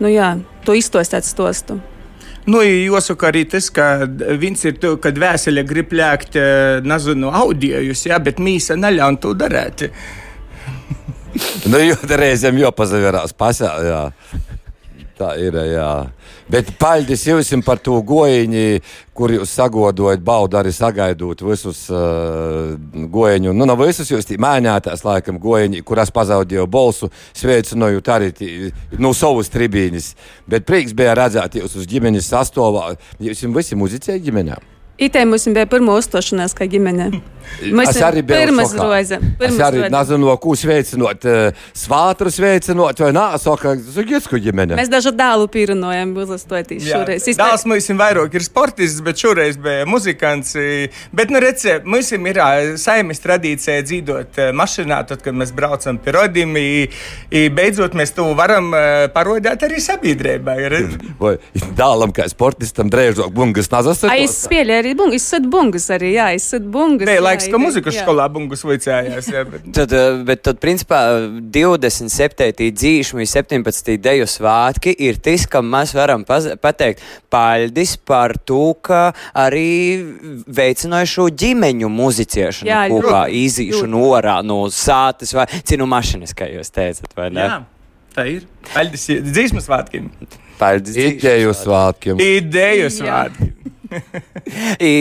nu 0.02 0.10
jā, 0.12 0.34
to 0.66 0.76
iztostēt 0.76 1.28
stostu. 1.28 1.80
Nu, 2.46 2.60
jāsaka 2.62 3.32
arī 3.32 3.42
tas, 3.50 3.66
ka 3.74 4.06
viens 4.38 4.60
ir 4.68 4.76
to, 4.78 4.92
kad 5.02 5.18
vēsele 5.18 5.64
grib 5.66 5.90
lēkt, 5.98 6.36
eh, 6.38 6.78
nezinu, 6.86 7.32
audiojus, 7.34 8.04
jā, 8.06 8.20
bet 8.22 8.38
mīsa 8.38 8.78
neļauj 8.78 9.18
to 9.24 9.34
darīt. 9.34 9.88
Nu, 11.66 11.80
jo 11.82 11.96
reizēm 12.06 12.56
jau 12.62 12.70
pazaverās 12.72 13.34
pasā. 13.36 13.72
Jā. 13.84 14.02
Tā 15.16 15.30
ir. 15.40 15.54
Jā. 15.70 16.10
Bet 16.52 16.74
paldies 16.76 17.22
jums 17.24 17.48
par 17.64 17.80
to 17.80 17.96
gojiņu, 18.04 18.64
kur 19.16 19.32
jūs 19.32 19.54
sagodojat, 19.56 20.20
baudu 20.20 20.58
arī 20.60 20.74
sagaidot 20.76 21.40
visus 21.40 21.86
uh, 21.88 22.76
gojiņu. 23.16 23.54
Nu, 23.56 23.64
nav 23.64 23.80
visus 23.80 24.12
jūs 24.12 24.28
mēģinājāt, 24.28 24.90
laikam, 25.08 25.40
gojiņi, 25.40 25.80
kurās 25.88 26.12
pazaudēju 26.12 26.68
balsu, 26.68 27.08
sveicinojot 27.32 28.12
arī 28.12 28.30
tī, 28.36 28.52
no 29.00 29.14
savas 29.16 29.48
tribīnes. 29.52 30.12
Bet 30.44 30.68
prieks 30.68 30.92
bija 30.96 31.16
redzēt 31.16 31.62
jūs 31.62 31.80
uz 31.80 31.88
ģimenes 31.88 32.28
sastāvā. 32.28 32.90
Jūs 33.16 33.46
visi 33.56 33.80
muzicēji 33.80 34.28
ģimenē. 34.28 34.75
Itē 34.96 35.26
mums 35.28 35.44
bija 35.52 35.68
pirmā 35.68 35.98
uzstāšanās 36.00 36.56
kā 36.56 36.68
ģimene. 36.72 37.10
Mēs 37.78 37.92
Es 37.92 38.00
arī 38.02 38.22
biju 38.26 38.38
pirmā 38.40 38.64
roze. 38.74 39.18
Es 39.46 39.58
arī 39.62 39.86
nezinu, 39.92 40.26
no 40.26 40.34
ko 40.42 40.56
sveicinot, 40.58 41.26
uh, 41.30 41.66
svātru 41.78 42.30
sveicinot, 42.32 42.98
vai 43.04 43.12
nē, 43.14 43.26
saka, 43.40 43.76
Zugietsku 43.78 44.40
ģimene. 44.42 44.74
Mēs 44.78 44.90
dažu 44.92 45.12
dēlu 45.16 45.46
pierunājam, 45.52 46.10
uzlastojot 46.18 46.74
šoreiz. 46.82 47.28
Jā, 47.30 47.36
Dēls 47.38 47.66
mums 47.70 47.86
ir 47.92 47.98
vairāk 48.00 48.34
ir 48.36 48.44
sportists, 48.44 49.02
bet 49.06 49.22
šoreiz 49.22 49.60
bija 49.62 49.86
muzikants. 49.88 50.56
Bet, 51.16 51.32
nu, 51.32 51.40
redziet, 51.42 51.86
mums 51.88 52.10
ir 52.16 52.40
ā, 52.42 52.50
saimes 52.82 53.22
tradīcija 53.22 53.84
dzīvot 53.86 54.42
mašīnā, 54.56 55.00
tad, 55.08 55.22
kad 55.24 55.36
mēs 55.38 55.54
braucam 55.56 56.00
pie 56.02 56.16
i 57.30 57.46
Beidzot, 57.54 57.94
mēs 57.96 58.12
to 58.16 58.26
varam 58.36 58.72
parodēt 59.14 59.64
arī 59.68 59.80
sabiedrībai. 59.82 60.58
dēlam, 61.78 62.12
kā 62.16 62.26
sportistam, 62.32 62.90
drēžot 62.92 63.32
bungas 63.34 63.70
nazas. 63.72 64.04
Ai, 64.10 64.24
es 64.26 64.36
spēlēju 64.44 64.85
arī 64.86 64.94
bungas, 64.96 65.20
es 65.20 65.28
sadu 65.34 65.50
bungas 65.52 65.88
arī, 65.92 66.12
jā, 66.14 66.28
sadu 66.40 66.70
bungas. 66.72 67.08
Nē, 67.10 67.18
laiks, 67.26 67.50
ka 67.52 67.58
muzikas 67.60 67.98
skolā 68.00 68.28
bungas 68.32 68.62
vicējās. 68.66 69.28
jā, 69.34 69.42
bet- 69.50 69.66
Tad, 69.74 69.92
eh, 69.92 70.22
bet 70.24 70.42
tad, 70.46 70.60
principā, 70.62 71.00
27. 71.52 72.70
dzīšmi, 72.70 73.26
17. 73.26 73.98
deju 73.98 74.24
svētki 74.30 74.94
ir 74.98 75.18
tas, 75.22 75.46
kam 75.50 75.68
mēs 75.74 75.92
varam 75.96 76.24
pateikt 76.24 77.02
paļdis 77.32 77.96
par 78.06 78.34
to, 78.46 78.74
ka 78.86 79.12
arī 79.34 79.68
veicināja 80.46 81.08
šo 81.10 81.28
ģimeņu 81.30 81.90
muziciešanu 81.90 82.70
Jā, 82.70 82.86
kopā, 82.92 83.26
ļoti, 83.26 83.44
īzīšanu 83.44 84.02
orā 84.14 84.38
no 84.46 84.62
sātas 84.72 85.34
vai 85.36 85.46
cinu 85.66 85.86
mašinas, 85.90 86.34
kā 86.36 86.48
jūs 86.52 86.70
teicat, 86.70 87.10
vai 87.16 87.30
ne? 87.30 87.46
Jā, 87.48 87.60
tā 88.16 88.26
ir. 88.36 88.46
Paldies 88.72 89.06
dzīsmu 89.30 89.62
svētkiem. 89.64 90.10
Paļdis 90.60 90.96
Ideju 90.96 91.52
svētkiem. 91.52 92.20
Ideju 92.22 92.88
svētkiem. 92.94 93.52
I, 94.90 94.94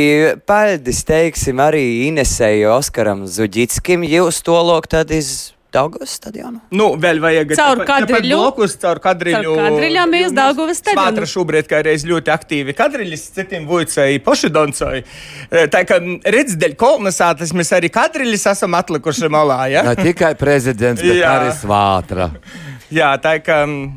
Paļdis, 0.47 1.01
teiksim, 1.07 1.61
arī 1.63 1.83
Inesēju 2.09 2.71
Oskaram 2.75 3.25
Zuģitskim, 3.29 4.05
jūs 4.07 4.41
to 4.45 4.57
lok 4.65 4.89
tad 4.91 5.13
iz 5.15 5.55
Daugavas 5.75 6.13
stadionu? 6.15 6.61
Nu, 6.75 6.93
vēl 7.01 7.19
vajag 7.19 7.51
Caur 7.57 7.81
kadriļu. 7.88 8.38
Blokus, 8.38 8.77
caur 8.79 9.01
kadriļu. 9.03 9.55
Caur 9.57 9.59
kadriļām 9.59 10.13
mēs 10.13 10.36
Daugavas 10.36 10.79
stadionu. 10.79 11.01
Svātra 11.01 11.27
šobrīd 11.27 11.67
kā 11.71 11.81
reiz 11.83 12.05
ļoti 12.07 12.31
aktīvi. 12.31 12.75
Kadriļis 12.77 13.25
citiem 13.36 13.65
vuicēji 13.67 14.21
pošidoncoji. 14.23 15.03
Tā 15.73 15.81
kā 15.89 15.99
redz, 16.38 16.55
dēļ 16.61 16.77
kolonizācijas 16.79 17.51
mēs 17.59 17.73
arī 17.75 17.91
kadriļis 17.93 18.47
esam 18.53 18.77
atlikuši 18.79 19.31
malā, 19.36 19.59
ja? 19.73 19.83
Ne 19.89 19.97
tikai 19.99 20.31
prezidents, 20.39 21.03
bet 21.03 21.19
Jā. 21.19 21.36
arī 21.41 21.51
svātra. 21.59 22.29
Jā, 22.93 23.11
tā 23.19 23.36
kā 23.43 23.65
mm, 23.65 23.89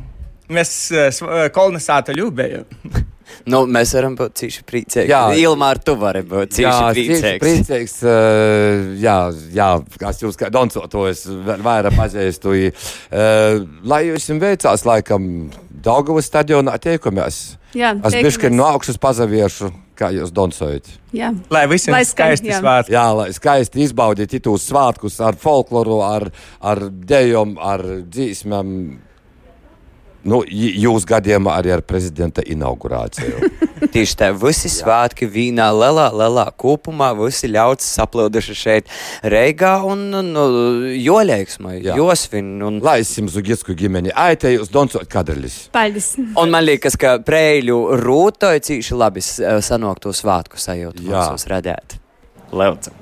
mēs 0.51 0.73
eh, 0.91 1.23
kolonizāta 1.55 2.15
ļūbējam. 2.17 2.67
Nu, 3.47 3.63
mēs 3.69 3.93
varam 3.95 4.15
būt 4.19 4.35
cīši 4.41 4.65
priecīgi. 4.67 5.09
Jā. 5.11 5.21
Ilmār, 5.39 5.79
tu 5.83 5.95
vari 5.99 6.23
būt 6.27 6.57
cīši 6.57 6.65
Jā, 6.67 6.91
priecīgs. 6.95 7.43
priecīgs. 7.43 7.95
uh, 8.03 8.91
Jā, 8.99 9.17
jā, 9.55 9.69
kas 10.01 10.21
jūs 10.23 10.39
kā 10.39 10.51
doncotos 10.53 11.25
vēl 11.27 11.63
vairāk 11.65 11.95
pazīstu. 11.97 12.55
Uh, 12.59 13.63
lai 13.87 14.05
jums 14.09 14.29
veicās, 14.41 14.85
laikam, 14.87 15.49
Daugavas 15.79 16.27
stadionā 16.27 16.75
tiekamies. 16.81 17.55
Jā, 17.77 17.93
Es 18.03 18.15
bišķi 18.17 18.49
no 18.51 18.65
augšas 18.67 18.97
pazaviešu, 18.99 19.69
kā 19.99 20.09
jūs 20.15 20.31
doncojat. 20.35 20.87
Jā. 21.15 21.29
Lai 21.53 21.65
visiem 21.69 21.93
skan, 21.93 22.07
skaisti 22.09 22.49
jā. 22.51 22.59
svētki. 22.59 22.95
Jā, 22.95 23.05
lai 23.15 23.29
skaisti 23.35 23.83
izbaudiet 23.85 24.33
tos 24.43 24.65
svētkus 24.67 25.19
ar 25.23 25.37
folkloru, 25.39 26.01
ar, 26.03 26.29
ar 26.59 26.81
dejām, 26.89 27.55
ar 27.61 27.85
dzīsmēm. 28.09 28.73
Nu, 30.29 30.41
jūs 30.45 31.05
gadījumā 31.09 31.55
arī 31.59 31.71
ar 31.73 31.81
prezidenta 31.87 32.43
inaugurāciju. 32.45 33.49
Tieši 33.93 34.15
tā, 34.19 34.27
visi 34.35 34.69
svētki 34.69 35.25
vīnā, 35.31 35.69
lielā, 35.73 36.09
lielā 36.13 36.43
kopumā, 36.59 37.07
visi 37.17 37.49
ļauts 37.49 37.87
saplūduši 37.97 38.55
šeit 38.59 38.91
Reigā 39.23 39.71
un, 39.87 40.03
nu, 40.29 40.43
joļēksmai, 40.99 41.77
josvin. 41.97 42.51
Un, 42.67 42.77
Lai 42.85 42.99
es 43.05 43.13
jums 43.17 43.33
Zugietsku 43.37 43.73
ģimeni 43.79 44.13
aitēju 44.13 44.65
uz 44.65 44.71
doncot 44.73 45.07
kadrļus. 45.09 45.57
Paldies. 45.75 46.11
un 46.19 46.53
man 46.53 46.67
liekas, 46.67 46.97
ka 46.99 47.15
prēļu 47.25 47.79
rūtoja 48.03 48.61
cīši 48.69 48.99
labi 48.99 49.23
s- 49.25 49.39
sanāk 49.65 50.03
to 50.03 50.13
svētku 50.15 50.59
sajūtu 50.61 51.07
Jā. 51.09 51.25
mums 51.31 51.47
redzēt. 51.49 51.97
Leucam. 52.51 52.93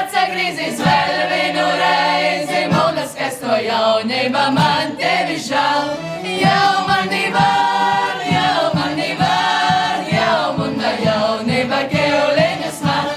atsagrīzīs 0.00 0.80
vēl 0.80 1.16
vienu 1.30 1.64
reizi, 1.80 2.60
mūnas, 2.72 3.12
kas 3.18 3.38
to 3.42 3.56
jaunība 3.64 4.46
man 4.56 4.94
tevi 5.00 5.36
žēl. 5.44 5.90
Jau 6.40 6.86
mani 6.88 7.24
var, 7.34 8.22
jau 8.30 8.70
mani 8.76 9.10
var, 9.20 10.04
jau 10.12 10.40
muna 10.58 10.92
jaunība 11.04 11.82
keuliņas 11.92 12.80
man. 12.86 13.10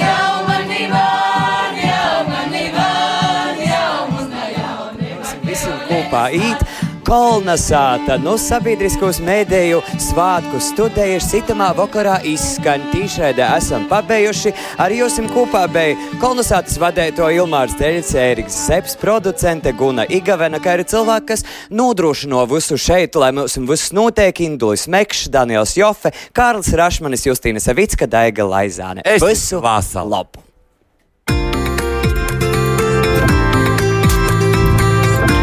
Jau 0.00 0.32
mani 0.48 0.82
var, 0.92 1.78
jau 1.84 2.16
mani 2.30 2.64
var, 2.74 3.62
jau 3.62 3.94
muna 4.14 4.48
jaunība. 4.56 5.36
Visiem 5.46 5.78
kopā 5.90 6.26
īt. 6.34 6.66
Kolnasāta 7.06 8.16
no 8.18 8.32
sabiedriskos 8.34 9.20
mēdēju 9.22 9.78
svātku 10.02 10.58
studējuši 10.58 11.28
citamā 11.36 11.68
vakarā 11.78 12.16
izskan 12.26 12.82
tīšraidē 12.90 13.46
esam 13.60 13.84
pabeiguši. 13.86 14.50
Arī 14.82 14.98
jūs 15.04 15.20
kopā 15.30 15.62
bija 15.70 15.94
Kolnasātas 16.18 16.80
vadēto 16.82 17.28
Ilmārs 17.30 17.76
Deļits, 17.78 18.10
Ēriks 18.18 18.56
Seps, 18.66 18.96
producente 18.98 19.70
Guna 19.78 20.02
Igavena, 20.10 20.58
kā 20.58 20.74
arī 20.74 20.88
cilvēki, 20.90 21.28
kas 21.30 21.46
nodrošino 21.70 22.42
visu 22.50 22.74
šeit, 22.74 23.14
lai 23.14 23.30
mums 23.38 23.54
viss 23.70 23.94
notiek, 23.94 24.42
Indulis 24.42 24.88
Mekšs, 24.90 25.30
Daniels 25.30 25.76
Jofe, 25.78 26.10
Kārlis 26.34 26.74
Rašmanis, 26.74 27.28
Justīna 27.30 27.62
Savicka, 27.62 28.10
Daiga 28.10 28.42
Laizāne. 28.50 29.06
Es 29.06 29.22
Visu 29.22 29.62
vasal. 29.62 30.10
labu! 30.10 30.42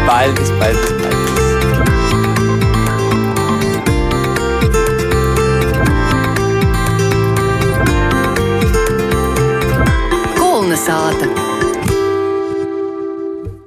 Paldies, 0.04 0.52
paldies! 0.60 1.03
sāta. 10.84 11.33